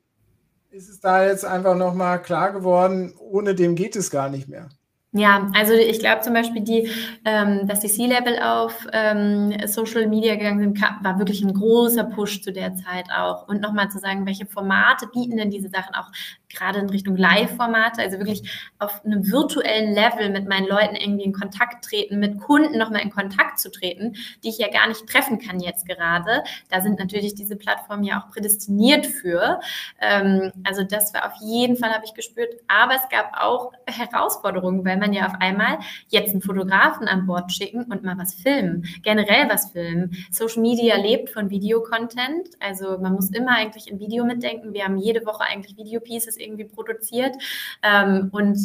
[0.71, 4.69] ist es da jetzt einfach nochmal klar geworden, ohne dem geht es gar nicht mehr?
[5.15, 6.89] Ja, also ich glaube zum Beispiel, die,
[7.23, 12.41] ähm, dass die C-Level auf ähm, Social Media gegangen sind, war wirklich ein großer Push
[12.41, 13.47] zu der Zeit auch.
[13.47, 16.09] Und nochmal zu sagen, welche Formate bieten denn diese Sachen auch
[16.49, 18.49] gerade in Richtung Live-Formate, also wirklich
[18.79, 23.09] auf einem virtuellen Level mit meinen Leuten irgendwie in Kontakt treten, mit Kunden nochmal in
[23.11, 26.43] Kontakt zu treten, die ich ja gar nicht treffen kann jetzt gerade.
[26.69, 29.59] Da sind natürlich diese Plattformen ja auch prädestiniert für.
[29.99, 32.53] Ähm, also das war auf jeden Fall, habe ich gespürt.
[32.67, 37.51] Aber es gab auch Herausforderungen, weil man ja auf einmal jetzt einen Fotografen an Bord
[37.51, 40.15] schicken und mal was filmen, generell was filmen.
[40.31, 44.73] Social Media lebt von Videocontent, also man muss immer eigentlich in Video mitdenken.
[44.73, 47.35] Wir haben jede Woche eigentlich Videopieces irgendwie produziert.
[47.83, 48.57] Ähm, und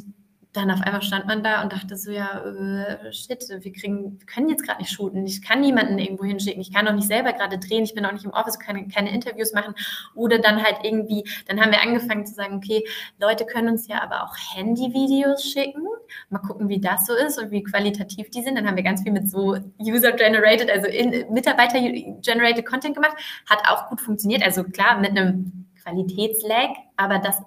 [0.59, 4.26] dann auf einmal stand man da und dachte so, ja, äh, shit, wir kriegen, wir
[4.26, 5.24] können jetzt gerade nicht shooten.
[5.24, 6.61] Ich kann niemanden irgendwo hinschicken.
[6.61, 7.84] Ich kann auch nicht selber gerade drehen.
[7.84, 9.74] Ich bin auch nicht im Office, kann keine Interviews machen.
[10.14, 12.84] Oder dann halt irgendwie, dann haben wir angefangen zu sagen, okay,
[13.20, 15.84] Leute können uns ja aber auch Handyvideos schicken.
[16.28, 18.56] Mal gucken, wie das so ist und wie qualitativ die sind.
[18.56, 20.88] Dann haben wir ganz viel mit so User-Generated, also
[21.32, 23.16] Mitarbeiter-Generated Content gemacht.
[23.48, 24.42] Hat auch gut funktioniert.
[24.42, 27.42] Also klar, mit einem Qualitätslag, aber das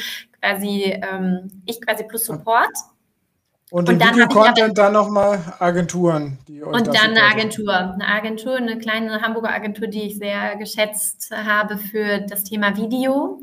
[0.42, 2.70] quasi ähm, ich quasi plus Support.
[3.70, 6.38] Und, und im Video-Content dann nochmal Agenturen.
[6.46, 7.74] Die und dann eine Agentur.
[7.74, 13.40] Eine Agentur, eine kleine Hamburger Agentur, die ich sehr geschätzt habe für das Thema Video.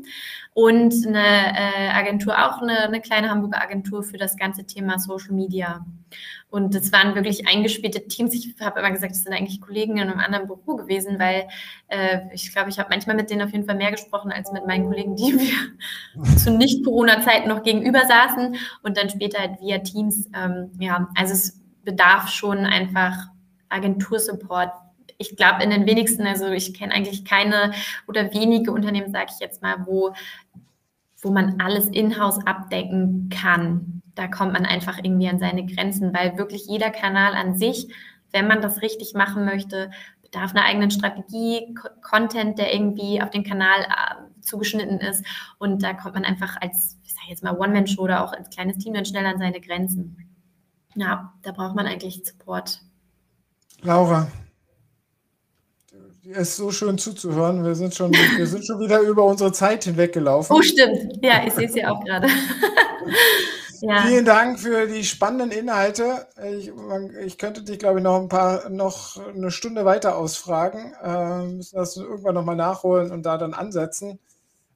[0.52, 5.32] Und eine äh, Agentur, auch eine, eine kleine Hamburger Agentur für das ganze Thema Social
[5.32, 5.84] Media.
[6.50, 8.34] Und es waren wirklich eingespielte Teams.
[8.34, 11.46] Ich habe immer gesagt, es sind eigentlich Kollegen in einem anderen Büro gewesen, weil
[11.86, 14.66] äh, ich glaube, ich habe manchmal mit denen auf jeden Fall mehr gesprochen als mit
[14.66, 20.28] meinen Kollegen, die mir zu Nicht-Corona-Zeiten noch gegenüber saßen und dann später halt via Teams.
[20.34, 23.28] Ähm, ja, also es bedarf schon einfach
[23.68, 24.72] Agentursupport.
[25.20, 27.72] Ich glaube, in den wenigsten, also ich kenne eigentlich keine
[28.08, 30.14] oder wenige Unternehmen, sage ich jetzt mal, wo,
[31.22, 36.36] wo man alles in-house abdecken kann da kommt man einfach irgendwie an seine Grenzen, weil
[36.36, 37.88] wirklich jeder Kanal an sich,
[38.32, 39.90] wenn man das richtig machen möchte,
[40.22, 45.24] bedarf einer eigenen Strategie, Content, der irgendwie auf den Kanal äh, zugeschnitten ist.
[45.58, 48.76] Und da kommt man einfach als, ich sage jetzt mal, One-Man-Show oder auch als kleines
[48.78, 50.18] Team dann schnell an seine Grenzen.
[50.94, 52.82] Ja, da braucht man eigentlich Support.
[53.82, 54.30] Laura,
[56.32, 57.64] es ist so schön zuzuhören.
[57.64, 60.56] Wir sind schon, wir sind schon wieder über unsere Zeit hinweggelaufen.
[60.56, 61.18] Oh, stimmt.
[61.22, 62.28] Ja, ich sehe es ja auch gerade.
[63.82, 64.02] Ja.
[64.02, 66.26] Vielen Dank für die spannenden Inhalte.
[66.58, 66.70] Ich,
[67.24, 70.92] ich, könnte dich, glaube ich, noch ein paar, noch eine Stunde weiter ausfragen.
[71.02, 74.18] Äh, müssen das irgendwann nochmal nachholen und da dann ansetzen.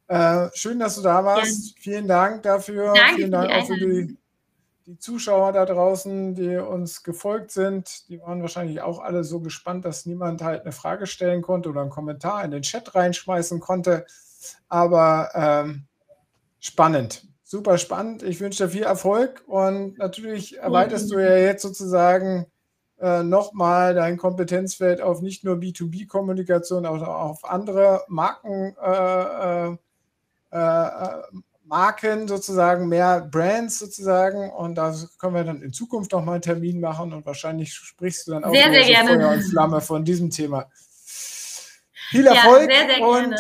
[0.09, 1.67] Äh, schön, dass du da warst.
[1.67, 1.83] Ja.
[1.83, 2.95] Vielen Dank dafür.
[2.95, 4.17] Danke Vielen Dank auch für die,
[4.87, 8.09] die, Zuschauer da draußen, die uns gefolgt sind.
[8.09, 11.81] Die waren wahrscheinlich auch alle so gespannt, dass niemand halt eine Frage stellen konnte oder
[11.81, 14.07] einen Kommentar in den Chat reinschmeißen konnte.
[14.69, 15.87] Aber ähm,
[16.61, 18.25] spannend super spannend.
[18.25, 22.47] Ich wünsche dir viel Erfolg und natürlich erweiterst du ja jetzt sozusagen
[22.99, 29.77] äh, nochmal dein Kompetenzfeld auf nicht nur B2B-Kommunikation, auch auf andere Marken, äh, äh,
[30.51, 31.23] äh,
[31.75, 34.49] Marken sozusagen, mehr Brands sozusagen.
[34.51, 38.33] Und da können wir dann in Zukunft nochmal einen Termin machen und wahrscheinlich sprichst du
[38.33, 39.19] dann auch sehr, sehr gerne.
[39.19, 40.71] Feuer und Flamme von diesem Thema.
[42.11, 43.35] Viel Erfolg ja, sehr, sehr und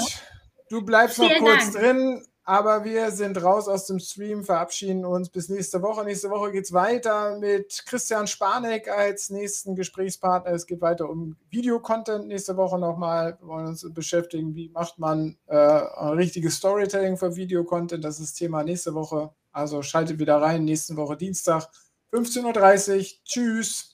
[0.68, 1.76] du bleibst Vielen noch kurz Dank.
[1.76, 6.04] drin aber wir sind raus aus dem Stream, verabschieden uns bis nächste Woche.
[6.04, 10.52] Nächste Woche geht es weiter mit Christian Spanek als nächsten Gesprächspartner.
[10.52, 13.38] Es geht weiter um Videocontent nächste Woche nochmal.
[13.40, 18.04] Wir wollen uns beschäftigen, wie macht man äh, richtiges Storytelling für Videocontent.
[18.04, 19.30] Das ist Thema nächste Woche.
[19.50, 21.68] Also schaltet wieder rein, nächste Woche Dienstag,
[22.12, 23.04] 15.30 Uhr.
[23.24, 23.93] Tschüss.